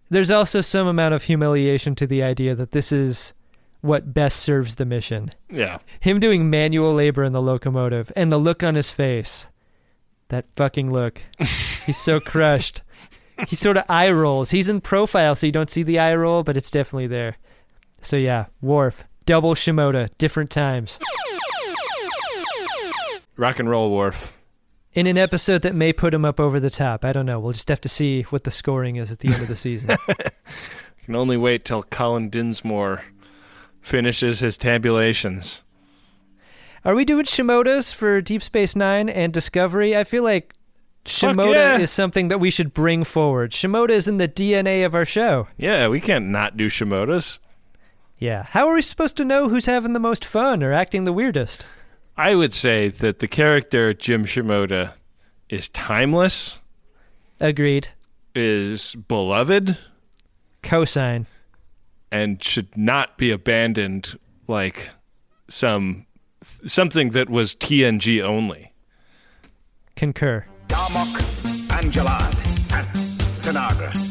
[0.09, 3.33] There's also some amount of humiliation to the idea that this is
[3.81, 5.29] what best serves the mission.
[5.49, 5.79] Yeah.
[5.99, 9.47] Him doing manual labor in the locomotive and the look on his face.
[10.29, 11.21] That fucking look.
[11.85, 12.83] He's so crushed.
[13.47, 14.49] He sort of eye rolls.
[14.51, 17.37] He's in profile, so you don't see the eye roll, but it's definitely there.
[18.01, 20.99] So yeah, Worf, double Shimoda, different times.
[23.37, 24.33] Rock and roll, Worf.
[24.93, 27.05] In an episode that may put him up over the top.
[27.05, 27.39] I don't know.
[27.39, 29.95] We'll just have to see what the scoring is at the end of the season.
[31.05, 33.03] Can only wait till Colin Dinsmore
[33.79, 35.63] finishes his tabulations.
[36.83, 39.95] Are we doing Shimodas for Deep Space Nine and Discovery?
[39.95, 40.53] I feel like
[41.05, 41.77] Shimoda yeah.
[41.77, 43.51] is something that we should bring forward.
[43.51, 45.47] Shimoda is in the DNA of our show.
[45.57, 47.39] Yeah, we can't not do Shimodas.
[48.17, 48.43] Yeah.
[48.43, 51.65] How are we supposed to know who's having the most fun or acting the weirdest?
[52.21, 54.93] I would say that the character Jim Shimoda
[55.49, 56.59] is timeless,
[57.39, 57.89] Agreed.
[58.35, 59.75] is beloved,
[60.61, 61.25] Cosine.
[62.11, 64.91] and should not be abandoned like
[65.49, 66.05] some
[66.67, 68.71] something that was TNG only.
[69.95, 70.45] Concur.
[70.67, 72.35] Darmok, and Jalad,
[72.71, 72.87] and
[73.41, 74.10] Tanagra.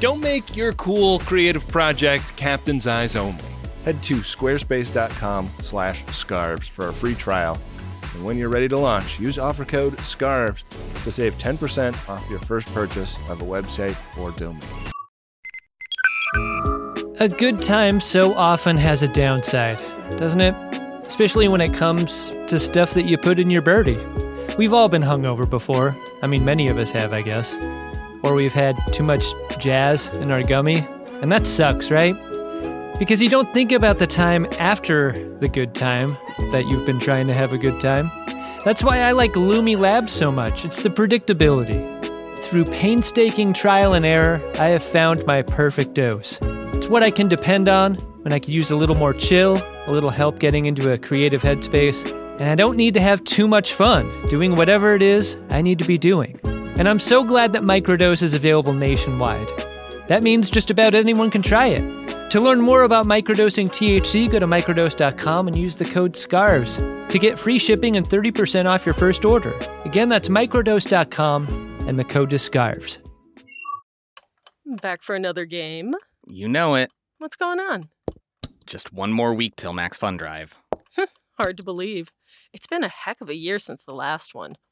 [0.00, 3.42] Don't make your cool creative project captain's eyes only.
[3.84, 7.58] Head to squarespace.com slash scarves for a free trial.
[8.14, 10.64] And when you're ready to launch, use offer code SCARVES
[11.04, 14.60] to save 10% off your first purchase of a website or domain.
[17.20, 19.78] A good time so often has a downside,
[20.16, 20.54] doesn't it?
[21.06, 24.00] Especially when it comes to stuff that you put in your birdie.
[24.56, 25.96] We've all been hungover before.
[26.22, 27.56] I mean, many of us have, I guess.
[28.24, 29.24] Or we've had too much
[29.58, 30.78] jazz in our gummy.
[31.22, 32.14] And that sucks, right?
[32.98, 36.16] Because you don't think about the time after the good time
[36.52, 38.10] that you've been trying to have a good time.
[38.64, 40.64] That's why I like Lumi Labs so much.
[40.64, 41.92] It's the predictability.
[42.38, 46.38] Through painstaking trial and error, I have found my perfect dose.
[46.74, 49.56] It's what I can depend on when I could use a little more chill,
[49.86, 52.10] a little help getting into a creative headspace,
[52.40, 55.78] and I don't need to have too much fun doing whatever it is I need
[55.78, 56.40] to be doing.
[56.76, 59.48] And I'm so glad that Microdose is available nationwide.
[60.08, 62.30] That means just about anyone can try it.
[62.30, 67.18] To learn more about microdosing THC, go to microdose.com and use the code SCARVES to
[67.18, 69.56] get free shipping and 30% off your first order.
[69.84, 72.98] Again, that's microdose.com and the code is SCARVES.
[74.82, 75.94] Back for another game.
[76.26, 76.90] You know it.
[77.18, 77.82] What's going on?
[78.66, 80.58] Just one more week till Max Fun Drive.
[81.38, 82.08] Hard to believe.
[82.52, 84.50] It's been a heck of a year since the last one.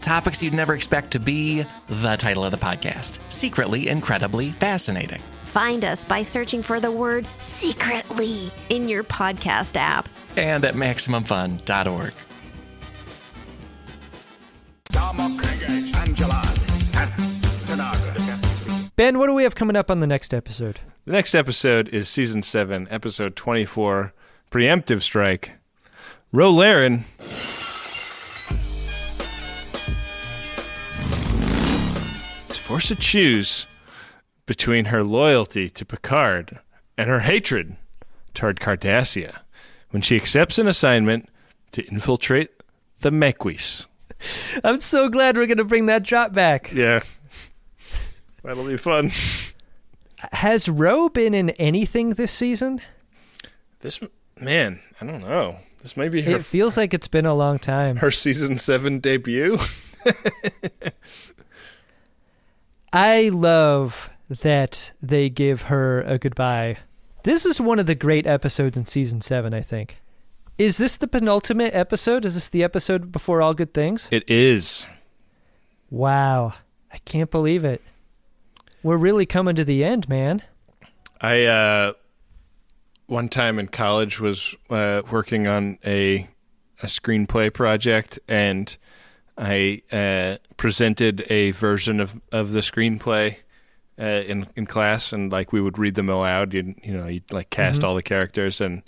[0.00, 5.20] Topics you'd never expect to be the title of the podcast Secretly Incredibly Fascinating.
[5.44, 10.08] Find us by searching for the word secretly in your podcast app.
[10.36, 12.12] And at MaximumFun.org.
[18.96, 20.80] Ben, what do we have coming up on the next episode?
[21.06, 24.12] The next episode is season seven, episode twenty-four,
[24.50, 25.56] preemptive strike.
[26.32, 27.06] Ro Laren
[32.70, 33.66] forced to choose
[34.46, 36.60] between her loyalty to Picard
[36.96, 37.76] and her hatred
[38.32, 39.40] toward Cardassia
[39.90, 41.28] when she accepts an assignment
[41.72, 42.50] to infiltrate
[43.00, 43.88] the Maquis.
[44.62, 46.70] I'm so glad we're going to bring that drop back.
[46.72, 47.00] Yeah.
[48.44, 49.10] That'll be fun.
[50.32, 52.80] Has Ro been in anything this season?
[53.80, 53.98] This
[54.38, 55.56] man, I don't know.
[55.82, 57.96] This may be her It feels like it's been a long time.
[57.96, 59.58] her season 7 debut.
[62.92, 66.78] I love that they give her a goodbye.
[67.22, 69.98] This is one of the great episodes in season 7, I think.
[70.58, 72.24] Is this the penultimate episode?
[72.24, 74.08] Is this the episode before All Good Things?
[74.10, 74.84] It is.
[75.90, 76.54] Wow.
[76.92, 77.80] I can't believe it.
[78.82, 80.42] We're really coming to the end, man.
[81.20, 81.92] I uh
[83.06, 86.28] one time in college was uh, working on a
[86.82, 88.76] a screenplay project and
[89.42, 93.36] I uh, presented a version of, of the screenplay
[93.98, 96.52] uh, in in class, and like we would read them aloud.
[96.52, 97.84] You you know, you'd like cast Mhm.
[97.84, 98.82] all the characters, and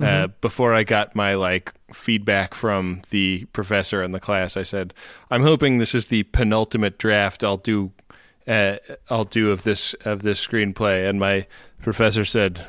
[0.00, 0.32] uh, Mhm.
[0.40, 4.94] before I got my like feedback from the professor in the class, I said,
[5.30, 7.90] "I'm hoping this is the penultimate draft I'll do.
[8.46, 8.76] Uh,
[9.10, 11.46] I'll do of this of this screenplay." And my
[11.82, 12.64] professor said,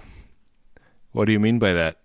[1.12, 1.98] "What do you mean by that?"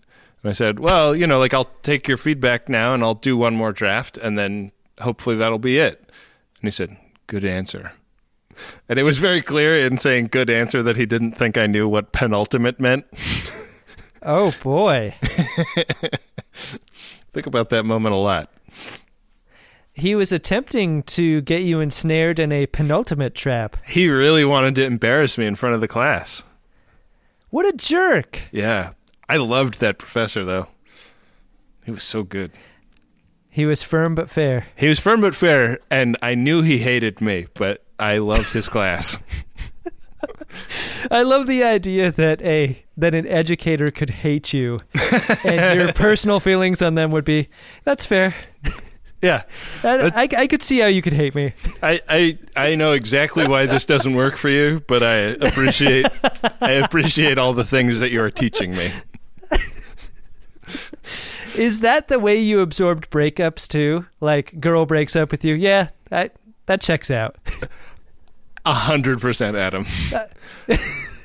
[0.42, 3.36] And I said, "Well, you know, like I'll take your feedback now, and I'll do
[3.36, 4.72] one more draft, and then
[5.02, 6.00] hopefully that'll be it."
[6.60, 6.96] And he said,
[7.26, 7.92] "Good answer."
[8.88, 11.88] And it was very clear in saying "good answer" that he didn't think I knew
[11.88, 13.06] what penultimate meant.
[14.24, 15.14] Oh, boy.
[17.32, 18.52] Think about that moment a lot.
[19.94, 23.76] He was attempting to get you ensnared in a penultimate trap.
[23.86, 26.44] He really wanted to embarrass me in front of the class.
[27.50, 28.42] What a jerk.
[28.52, 28.92] Yeah.
[29.28, 30.68] I loved that professor, though.
[31.84, 32.52] He was so good.
[33.54, 34.66] He was firm but fair.
[34.74, 38.66] He was firm but fair, and I knew he hated me, but I loved his
[38.66, 39.18] class.
[41.10, 44.80] I love the idea that a that an educator could hate you,
[45.44, 47.50] and your personal feelings on them would be
[47.84, 48.34] that's fair.
[49.20, 49.42] Yeah,
[49.84, 51.52] I, I, I could see how you could hate me.
[51.82, 56.06] I, I I know exactly why this doesn't work for you, but I appreciate
[56.62, 58.90] I appreciate all the things that you are teaching me.
[61.56, 64.06] Is that the way you absorbed breakups too?
[64.20, 65.54] Like, girl breaks up with you.
[65.54, 66.36] Yeah, that
[66.66, 67.36] that checks out.
[68.64, 69.86] A hundred percent, Adam.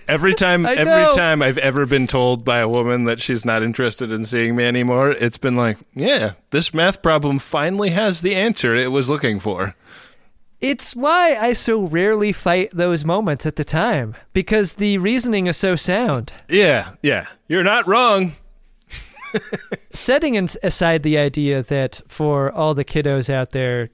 [0.07, 4.09] Every time, every time I've ever been told by a woman that she's not interested
[4.09, 8.73] in seeing me anymore, it's been like, yeah, this math problem finally has the answer
[8.73, 9.75] it was looking for.
[10.61, 15.57] It's why I so rarely fight those moments at the time because the reasoning is
[15.57, 16.32] so sound.
[16.47, 18.38] Yeah, yeah, you're not wrong.
[19.91, 23.89] Setting aside the idea that for all the kiddos out there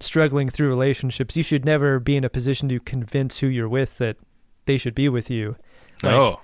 [0.00, 3.98] struggling through relationships, you should never be in a position to convince who you're with
[3.98, 4.16] that
[4.66, 5.56] they should be with you.
[6.02, 6.40] Like, oh,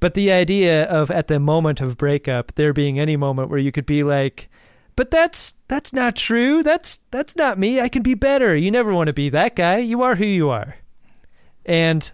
[0.00, 3.72] But the idea of at the moment of breakup, there being any moment where you
[3.72, 4.50] could be like,
[4.96, 6.62] "But that's that's not true.
[6.62, 7.80] That's that's not me.
[7.80, 9.78] I can be better." You never want to be that guy.
[9.78, 10.76] You are who you are.
[11.64, 12.10] And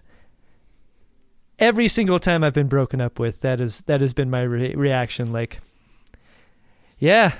[1.59, 4.75] every single time I've been broken up with, that is that has been my re-
[4.75, 5.59] reaction like,
[6.99, 7.33] "Yeah,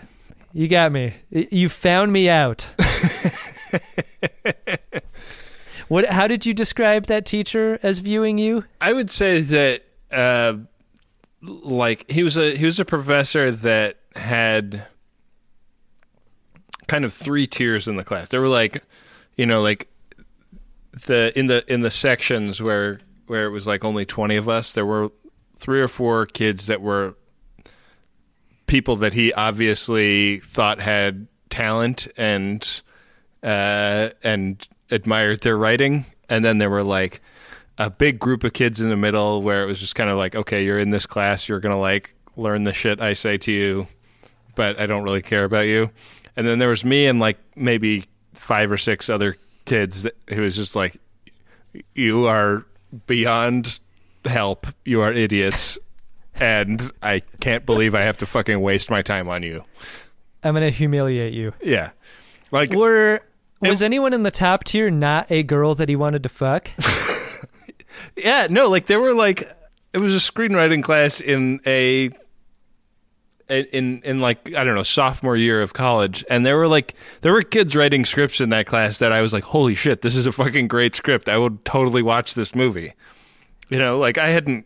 [0.54, 1.16] you got me.
[1.30, 2.70] You found me out."
[5.88, 8.66] what how did you describe that teacher as viewing you?
[8.82, 10.58] I would say that, uh,
[11.42, 14.86] like he was a he was a professor that had
[16.88, 18.30] kind of three tiers in the class.
[18.30, 18.84] There were like,
[19.36, 19.88] you know, like
[21.06, 23.00] the in the in the sections where
[23.30, 24.72] where it was like only twenty of us.
[24.72, 25.12] There were
[25.58, 27.16] three or four kids that were
[28.66, 32.82] people that he obviously thought had talent and
[33.44, 37.22] uh, and admired their writing, and then there were like
[37.78, 40.36] a big group of kids in the middle where it was just kind of like,
[40.36, 43.88] okay, you're in this class, you're gonna like learn the shit I say to you,
[44.56, 45.90] but I don't really care about you.
[46.36, 50.42] And then there was me and like maybe five or six other kids that, who
[50.42, 50.98] was just like,
[51.94, 52.66] you are
[53.08, 53.80] beyond
[54.26, 54.68] help.
[54.86, 55.78] You are idiots.
[56.36, 59.64] and I can't believe I have to fucking waste my time on you.
[60.44, 61.54] I'm gonna humiliate you.
[61.62, 61.92] Yeah.
[62.52, 63.22] Like Were
[63.62, 66.72] was anyone in the top tier not a girl that he wanted to fuck?
[68.16, 69.52] Yeah, no, like there were like
[69.94, 72.12] it was a screenwriting class in a
[73.50, 77.34] in in like I don't know sophomore year of college, and there were like there
[77.34, 80.26] were kids writing scripts in that class that I was like, holy shit, this is
[80.26, 81.28] a fucking great script.
[81.30, 82.94] I would totally watch this movie.
[83.70, 84.66] You know, like I hadn't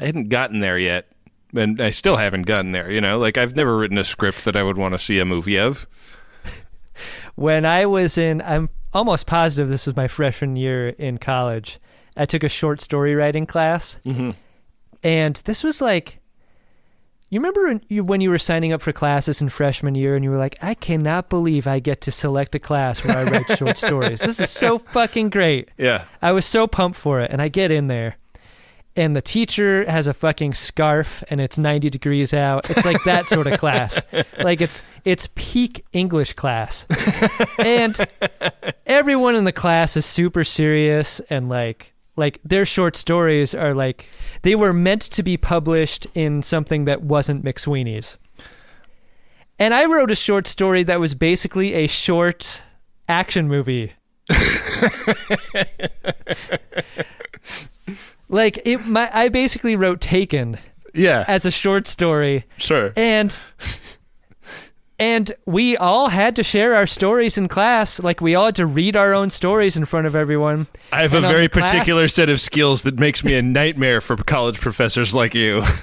[0.00, 1.08] I hadn't gotten there yet,
[1.54, 2.90] and I still haven't gotten there.
[2.90, 5.24] You know, like I've never written a script that I would want to see a
[5.24, 5.86] movie of.
[7.34, 11.78] when I was in, I'm almost positive this was my freshman year in college.
[12.16, 14.30] I took a short story writing class, mm-hmm.
[15.02, 16.18] and this was like,
[17.28, 20.36] you remember when you, were signing up for classes in freshman year, and you were
[20.36, 24.20] like, I cannot believe I get to select a class where I write short stories.
[24.20, 25.68] This is so fucking great.
[25.76, 26.04] Yeah.
[26.22, 28.16] I was so pumped for it, and I get in there.
[28.94, 32.70] And the teacher has a fucking scarf and it's 90 degrees out.
[32.70, 34.00] It's like that sort of class.
[34.38, 36.86] Like it's it's peak English class.
[37.58, 37.98] and
[38.86, 44.08] everyone in the class is super serious and like like their short stories are like
[44.42, 48.18] they were meant to be published in something that wasn't McSweeney's.
[49.58, 52.62] And I wrote a short story that was basically a short
[53.08, 53.92] action movie.
[58.28, 60.58] like it my I basically wrote Taken
[60.94, 61.24] Yeah.
[61.28, 62.44] as a short story.
[62.58, 62.92] Sure.
[62.96, 63.38] And
[64.98, 68.00] and we all had to share our stories in class.
[68.00, 70.66] Like we all had to read our own stories in front of everyone.
[70.92, 73.42] I have And a very the class- particular set of skills that makes me a
[73.42, 75.62] nightmare for college professors like you.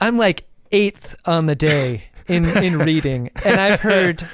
[0.00, 4.26] I'm like eighth on the day in in reading, and I've heard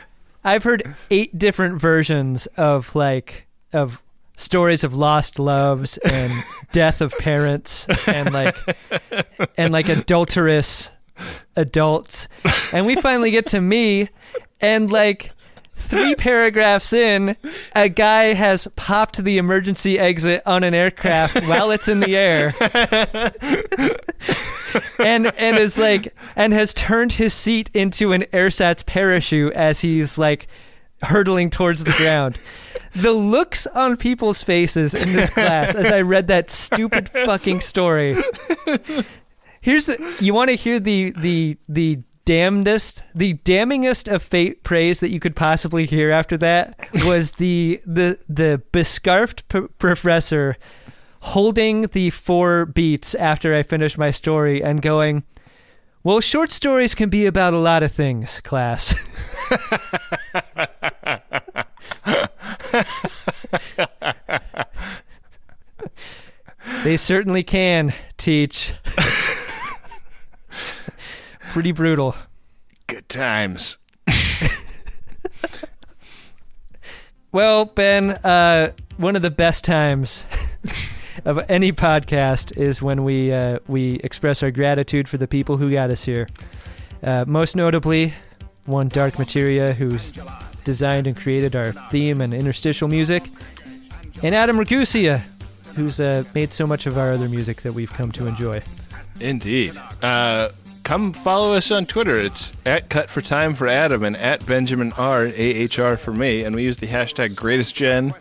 [0.44, 4.02] I've heard eight different versions of like of
[4.36, 6.32] stories of lost loves and
[6.72, 8.54] death of parents and like
[9.58, 10.90] and like adulterous
[11.56, 12.28] adults,
[12.72, 14.08] and we finally get to me,
[14.60, 15.32] and like.
[15.80, 17.34] Three paragraphs in,
[17.74, 22.52] a guy has popped the emergency exit on an aircraft while it's in the air.
[24.98, 30.18] and and is like and has turned his seat into an airsats parachute as he's
[30.18, 30.48] like
[31.02, 32.38] hurtling towards the ground.
[32.94, 38.16] The looks on people's faces in this class as I read that stupid fucking story.
[39.60, 45.00] Here's the you want to hear the the the damnedest the damningest of fate praise
[45.00, 50.56] that you could possibly hear after that was the the the bescarfed p- professor
[51.20, 55.24] holding the four beats after I finished my story and going,
[56.04, 58.94] Well, short stories can be about a lot of things, class.
[66.84, 68.72] they certainly can teach.
[71.58, 72.14] Pretty brutal.
[72.86, 73.78] Good times.
[77.32, 80.24] Well, Ben, uh, one of the best times
[81.24, 85.70] of any podcast is when we uh, we express our gratitude for the people who
[85.72, 86.28] got us here.
[87.02, 88.14] Uh, most notably,
[88.66, 90.14] one Dark Materia, who's
[90.62, 93.24] designed and created our theme and interstitial music,
[94.22, 95.20] and Adam Ragusea,
[95.74, 98.62] who's uh, made so much of our other music that we've come to enjoy.
[99.20, 99.76] Indeed.
[100.02, 100.50] Uh,
[100.88, 102.16] come follow us on Twitter.
[102.16, 106.14] It's at Cut for Time for Adam and at Benjamin R A H R for
[106.14, 108.14] me, and we use the hashtag Greatest Gen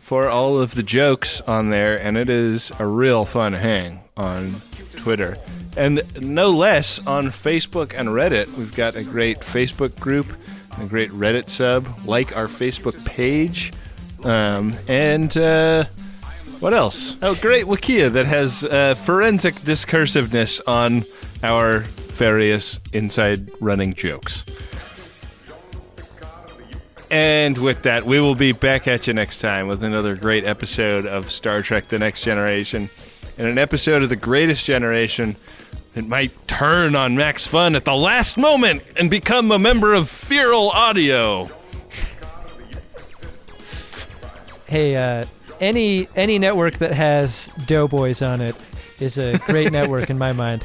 [0.00, 4.56] for all of the jokes on there, and it is a real fun hang on
[4.96, 5.38] Twitter.
[5.78, 8.54] And no less on Facebook and Reddit.
[8.58, 10.30] We've got a great Facebook group,
[10.78, 11.86] a great Reddit sub.
[12.04, 13.72] Like our Facebook page,
[14.24, 15.84] um, and uh,
[16.58, 17.16] what else?
[17.22, 21.04] Oh, great Wikia that has uh, forensic discursiveness on
[21.42, 24.44] our various inside running jokes.
[27.10, 31.06] And with that, we will be back at you next time with another great episode
[31.06, 32.88] of Star Trek The Next Generation
[33.36, 35.34] and an episode of The Greatest Generation
[35.94, 40.08] that might turn on Max Fun at the last moment and become a member of
[40.08, 41.48] Feral Audio.
[44.66, 45.24] Hey, uh,
[45.60, 48.54] any any network that has Doughboys on it
[49.00, 50.64] is a great network in my mind.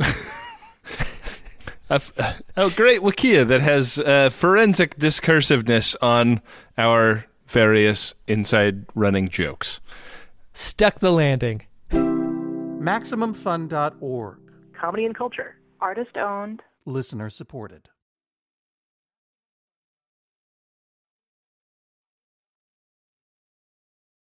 [0.00, 0.04] a
[1.90, 6.40] f- oh, great Wikia that has uh, forensic discursiveness on
[6.76, 9.80] our various inside running jokes.
[10.52, 11.62] Stuck the landing.
[11.90, 14.38] MaximumFun.org.
[14.72, 15.56] Comedy and culture.
[15.80, 16.62] Artist owned.
[16.84, 17.88] Listener supported.